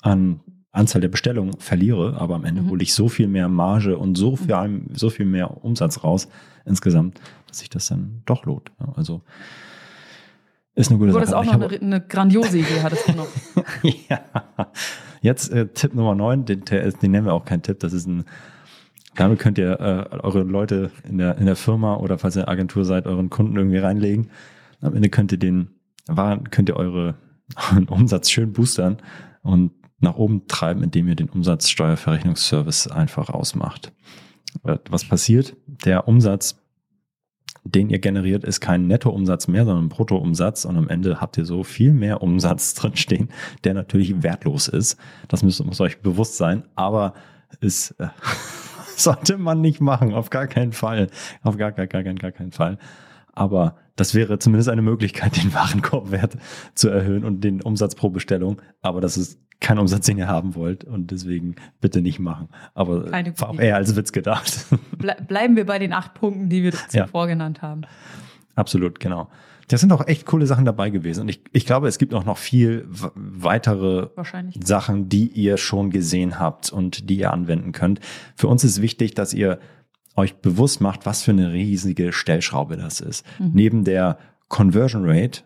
an 0.00 0.40
Anzahl 0.70 1.00
der 1.00 1.08
Bestellungen 1.08 1.58
verliere, 1.58 2.16
aber 2.18 2.36
am 2.36 2.44
Ende 2.44 2.62
mhm. 2.62 2.70
hole 2.70 2.82
ich 2.82 2.94
so 2.94 3.08
viel 3.08 3.26
mehr 3.26 3.48
Marge 3.48 3.98
und 3.98 4.16
so 4.16 4.36
viel, 4.36 4.56
mhm. 4.56 4.86
so 4.94 5.10
viel 5.10 5.26
mehr 5.26 5.64
Umsatz 5.64 6.04
raus 6.04 6.28
insgesamt, 6.64 7.20
dass 7.48 7.58
sich 7.58 7.68
das 7.68 7.86
dann 7.86 8.22
doch 8.26 8.44
lohnt. 8.44 8.70
Ja, 8.80 8.92
also 8.94 9.22
ist 10.74 10.90
eine 10.90 10.98
gute 10.98 11.12
Sache. 11.12 11.26
Du 11.26 11.36
auch 11.36 11.44
noch 11.44 11.54
eine, 11.54 11.80
eine, 11.80 12.00
grandiose 12.00 12.58
Idee, 12.58 12.80
hattest 12.82 13.08
du 13.08 13.12
noch. 13.12 13.26
ja. 14.08 14.20
Jetzt 15.20 15.50
äh, 15.50 15.66
Tipp 15.66 15.94
Nummer 15.94 16.14
9, 16.14 16.44
den, 16.44 16.64
den 16.64 17.10
nennen 17.10 17.26
wir 17.26 17.32
auch 17.32 17.44
kein 17.44 17.62
Tipp, 17.62 17.80
das 17.80 17.92
ist 17.92 18.06
ein 18.06 18.24
damit 19.18 19.40
könnt 19.40 19.58
ihr 19.58 19.80
äh, 19.80 20.16
eure 20.18 20.42
Leute 20.42 20.92
in 21.02 21.18
der, 21.18 21.38
in 21.38 21.46
der 21.46 21.56
Firma 21.56 21.96
oder 21.96 22.18
falls 22.18 22.36
ihr 22.36 22.48
Agentur 22.48 22.84
seid, 22.84 23.06
euren 23.06 23.30
Kunden 23.30 23.56
irgendwie 23.56 23.78
reinlegen. 23.78 24.30
Am 24.80 24.94
Ende 24.94 25.08
könnt 25.08 25.32
ihr 25.32 25.38
den 25.38 25.70
Waren, 26.06 26.50
könnt 26.50 26.68
ihr 26.68 26.76
eure, 26.76 27.16
euren 27.72 27.88
Umsatz 27.88 28.30
schön 28.30 28.52
boostern 28.52 28.98
und 29.42 29.72
nach 29.98 30.14
oben 30.14 30.46
treiben, 30.46 30.84
indem 30.84 31.08
ihr 31.08 31.16
den 31.16 31.28
Umsatzsteuerverrechnungsservice 31.30 32.86
einfach 32.86 33.28
ausmacht. 33.28 33.92
Äh, 34.62 34.78
was 34.88 35.04
passiert? 35.04 35.56
Der 35.84 36.06
Umsatz, 36.06 36.56
den 37.64 37.90
ihr 37.90 37.98
generiert, 37.98 38.44
ist 38.44 38.60
kein 38.60 38.86
Nettoumsatz 38.86 39.48
mehr, 39.48 39.64
sondern 39.64 39.86
ein 39.86 39.88
Bruttoumsatz 39.88 40.64
und 40.64 40.76
am 40.76 40.88
Ende 40.88 41.20
habt 41.20 41.36
ihr 41.38 41.44
so 41.44 41.64
viel 41.64 41.92
mehr 41.92 42.22
Umsatz 42.22 42.74
drinstehen, 42.76 43.30
der 43.64 43.74
natürlich 43.74 44.22
wertlos 44.22 44.68
ist. 44.68 44.96
Das 45.26 45.42
müsst, 45.42 45.64
muss 45.66 45.80
euch 45.80 46.00
bewusst 46.02 46.36
sein, 46.36 46.62
aber 46.76 47.14
ist 47.60 47.96
äh, 47.98 48.06
sollte 49.02 49.38
man 49.38 49.60
nicht 49.60 49.80
machen, 49.80 50.12
auf 50.12 50.30
gar 50.30 50.46
keinen 50.46 50.72
Fall. 50.72 51.08
Auf 51.42 51.56
gar, 51.56 51.72
gar, 51.72 51.86
gar, 51.86 52.02
gar 52.02 52.32
keinen 52.32 52.52
Fall. 52.52 52.78
Aber 53.32 53.76
das 53.96 54.14
wäre 54.14 54.38
zumindest 54.38 54.68
eine 54.68 54.82
Möglichkeit, 54.82 55.36
den 55.42 55.54
Warenkorbwert 55.54 56.36
zu 56.74 56.88
erhöhen 56.88 57.24
und 57.24 57.42
den 57.42 57.62
Umsatz 57.62 57.94
pro 57.94 58.10
Bestellung. 58.10 58.60
Aber 58.82 59.00
das 59.00 59.16
ist 59.16 59.40
kein 59.60 59.78
Umsatz, 59.78 60.06
den 60.06 60.18
ihr 60.18 60.28
haben 60.28 60.54
wollt 60.54 60.84
und 60.84 61.10
deswegen 61.10 61.56
bitte 61.80 62.00
nicht 62.00 62.20
machen. 62.20 62.48
Aber 62.74 63.10
war 63.10 63.48
auch 63.50 63.58
eher 63.58 63.76
als 63.76 63.96
Witz 63.96 64.12
gedacht. 64.12 64.66
Ble 64.96 65.16
bleiben 65.26 65.56
wir 65.56 65.66
bei 65.66 65.78
den 65.78 65.92
acht 65.92 66.14
Punkten, 66.14 66.48
die 66.48 66.62
wir 66.62 66.72
zuvor 66.72 67.24
ja. 67.24 67.26
genannt 67.26 67.60
haben. 67.62 67.82
Absolut, 68.54 69.00
genau. 69.00 69.28
Das 69.68 69.80
sind 69.80 69.92
auch 69.92 70.06
echt 70.06 70.26
coole 70.26 70.46
Sachen 70.46 70.64
dabei 70.64 70.90
gewesen. 70.90 71.22
Und 71.22 71.28
ich, 71.28 71.42
ich 71.52 71.66
glaube, 71.66 71.88
es 71.88 71.98
gibt 71.98 72.14
auch 72.14 72.24
noch 72.24 72.38
viel 72.38 72.88
weitere 73.14 74.08
Sachen, 74.64 75.08
die 75.08 75.28
ihr 75.28 75.58
schon 75.58 75.90
gesehen 75.90 76.38
habt 76.38 76.72
und 76.72 77.08
die 77.10 77.18
ihr 77.18 77.32
anwenden 77.32 77.72
könnt. 77.72 78.00
Für 78.34 78.48
uns 78.48 78.64
ist 78.64 78.80
wichtig, 78.80 79.14
dass 79.14 79.34
ihr 79.34 79.60
euch 80.16 80.36
bewusst 80.36 80.80
macht, 80.80 81.06
was 81.06 81.22
für 81.22 81.30
eine 81.30 81.52
riesige 81.52 82.12
Stellschraube 82.12 82.76
das 82.76 83.00
ist. 83.00 83.24
Mhm. 83.38 83.50
Neben 83.52 83.84
der 83.84 84.18
Conversion 84.48 85.02
Rate 85.04 85.42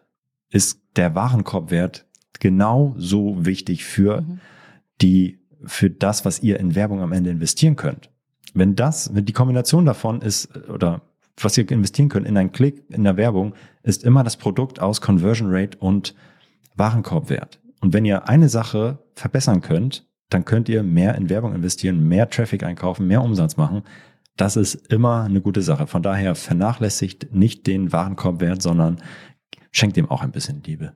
ist 0.51 0.81
der 0.97 1.15
Warenkorbwert 1.15 2.07
genau 2.41 2.95
so 2.97 3.45
wichtig 3.45 3.85
für 3.85 4.23
mhm. 4.23 4.41
die, 5.01 5.41
für 5.65 5.91
das, 5.91 6.25
was 6.25 6.43
ihr 6.43 6.61
in 6.61 6.75
Werbung 6.75 7.01
am 7.01 7.13
Ende 7.13 7.31
investieren 7.31 7.77
könnt. 7.77 8.11
Wenn 8.55 8.77
das, 8.77 9.15
wenn 9.15 9.25
die 9.25 9.33
Kombination 9.33 9.85
davon 9.85 10.21
ist, 10.21 10.57
oder 10.69 11.03
was 11.41 11.57
ihr 11.57 11.71
investieren 11.71 12.09
könnt 12.09 12.27
in 12.27 12.37
einen 12.37 12.53
Klick 12.53 12.85
in 12.89 13.05
der 13.05 13.17
Werbung, 13.17 13.55
ist 13.83 14.05
immer 14.05 14.23
das 14.23 14.37
Produkt 14.37 14.81
aus 14.81 15.01
Conversion 15.01 15.49
Rate 15.51 15.79
und 15.79 16.15
Warenkorbwert. 16.77 17.61
Und 17.81 17.93
wenn 17.93 18.05
ihr 18.05 18.29
eine 18.29 18.49
Sache 18.49 18.99
verbessern 19.15 19.61
könnt, 19.61 20.07
dann 20.31 20.45
könnt 20.45 20.69
ihr 20.69 20.83
mehr 20.83 21.15
in 21.15 21.29
Werbung 21.29 21.55
investieren, 21.55 22.09
mehr 22.09 22.29
Traffic 22.31 22.63
einkaufen, 22.63 23.07
mehr 23.07 23.23
Umsatz 23.23 23.57
machen. 23.57 23.83
Das 24.37 24.57
ist 24.57 24.75
immer 24.91 25.25
eine 25.25 25.41
gute 25.41 25.63
Sache. 25.63 25.87
Von 25.87 26.03
daher 26.03 26.35
vernachlässigt 26.35 27.35
nicht 27.35 27.67
den 27.67 27.93
Warenkorbwert, 27.93 28.63
sondern 28.63 28.99
schenkt 29.71 29.97
ihm 29.97 30.11
auch 30.11 30.23
ein 30.23 30.33
bisschen 30.33 30.63
Liebe. 30.65 30.95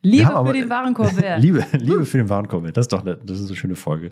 Liebe 0.00 0.44
für 0.46 0.52
den 0.52 0.70
Warenkorbwert. 0.70 1.40
Liebe, 1.42 1.66
Liebe 1.72 2.06
für 2.06 2.18
den 2.18 2.28
Warenkorbwert. 2.28 2.76
Das 2.76 2.84
ist 2.84 2.92
doch 2.92 3.02
eine, 3.02 3.16
das 3.16 3.40
ist 3.40 3.48
eine 3.48 3.56
schöne 3.56 3.74
Folge. 3.74 4.10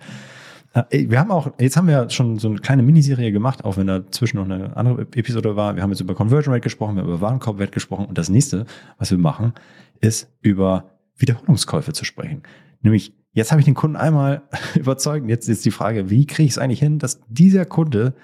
Äh, 0.75 1.11
wir 1.11 1.19
haben 1.19 1.31
auch, 1.31 1.51
jetzt 1.59 1.77
haben 1.77 1.89
wir 1.89 2.09
schon 2.11 2.39
so 2.39 2.49
eine 2.49 2.59
kleine 2.59 2.83
Miniserie 2.83 3.33
gemacht, 3.33 3.65
auch 3.65 3.77
wenn 3.77 3.87
dazwischen 3.87 4.39
noch 4.39 4.45
eine 4.45 4.77
andere 4.77 5.03
Episode 5.03 5.57
war. 5.57 5.77
Wir 5.77 5.83
haben 5.83 5.91
jetzt 5.91 6.01
über 6.01 6.15
Conversion 6.15 6.53
Rate 6.53 6.63
gesprochen, 6.63 6.97
wir 6.97 7.03
haben 7.03 7.09
über 7.09 7.21
Warenkorbwert 7.21 7.73
gesprochen 7.73 8.07
und 8.07 8.19
das 8.19 8.29
nächste, 8.29 8.67
was 8.99 9.11
wir 9.11 9.19
machen, 9.19 9.53
ist 10.01 10.31
über 10.41 10.91
Wiederholungskäufe 11.17 11.93
zu 11.93 12.05
sprechen. 12.05 12.43
Nämlich, 12.81 13.15
jetzt 13.33 13.53
habe 13.53 13.61
ich 13.61 13.65
den 13.65 13.75
Kunden 13.75 13.97
einmal 13.97 14.43
überzeugt. 14.75 15.29
Jetzt 15.29 15.49
ist 15.49 15.65
die 15.65 15.71
Frage, 15.71 16.11
wie 16.11 16.27
kriege 16.27 16.47
ich 16.47 16.53
es 16.53 16.59
eigentlich 16.59 16.81
hin, 16.81 16.99
dass 16.99 17.21
dieser 17.29 17.65
Kunde 17.65 18.15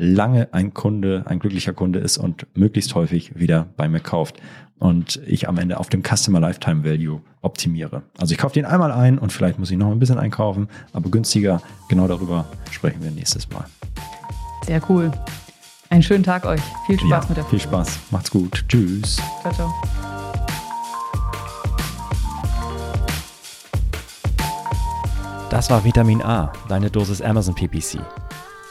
lange 0.00 0.48
ein 0.52 0.72
Kunde, 0.74 1.24
ein 1.26 1.38
glücklicher 1.38 1.72
Kunde 1.72 1.98
ist 1.98 2.18
und 2.18 2.46
möglichst 2.56 2.94
häufig 2.94 3.38
wieder 3.38 3.66
bei 3.76 3.88
mir 3.88 4.00
kauft 4.00 4.40
und 4.78 5.20
ich 5.26 5.48
am 5.48 5.58
Ende 5.58 5.78
auf 5.78 5.90
dem 5.90 6.02
Customer 6.02 6.40
Lifetime 6.40 6.84
Value 6.84 7.20
optimiere. 7.42 8.02
Also 8.18 8.32
ich 8.32 8.38
kaufe 8.38 8.54
den 8.54 8.64
einmal 8.64 8.92
ein 8.92 9.18
und 9.18 9.32
vielleicht 9.32 9.58
muss 9.58 9.70
ich 9.70 9.76
noch 9.76 9.90
ein 9.90 9.98
bisschen 9.98 10.18
einkaufen, 10.18 10.68
aber 10.92 11.10
günstiger. 11.10 11.60
Genau 11.88 12.08
darüber 12.08 12.46
sprechen 12.70 13.02
wir 13.02 13.10
nächstes 13.10 13.48
Mal. 13.50 13.66
Sehr 14.66 14.80
cool. 14.88 15.12
Einen 15.90 16.02
schönen 16.02 16.24
Tag 16.24 16.46
euch. 16.46 16.62
Viel 16.86 16.98
Spaß 16.98 17.10
ja, 17.10 17.28
mit 17.28 17.36
der 17.36 17.44
Folge. 17.44 17.50
Viel 17.50 17.60
Spaß. 17.60 17.98
Macht's 18.10 18.30
gut. 18.30 18.64
Tschüss. 18.68 19.16
Ciao, 19.42 19.52
ciao. 19.52 19.72
Das 25.50 25.68
war 25.68 25.84
Vitamin 25.84 26.22
A, 26.22 26.52
deine 26.68 26.90
Dosis 26.90 27.20
Amazon 27.20 27.56
PPC. 27.56 27.98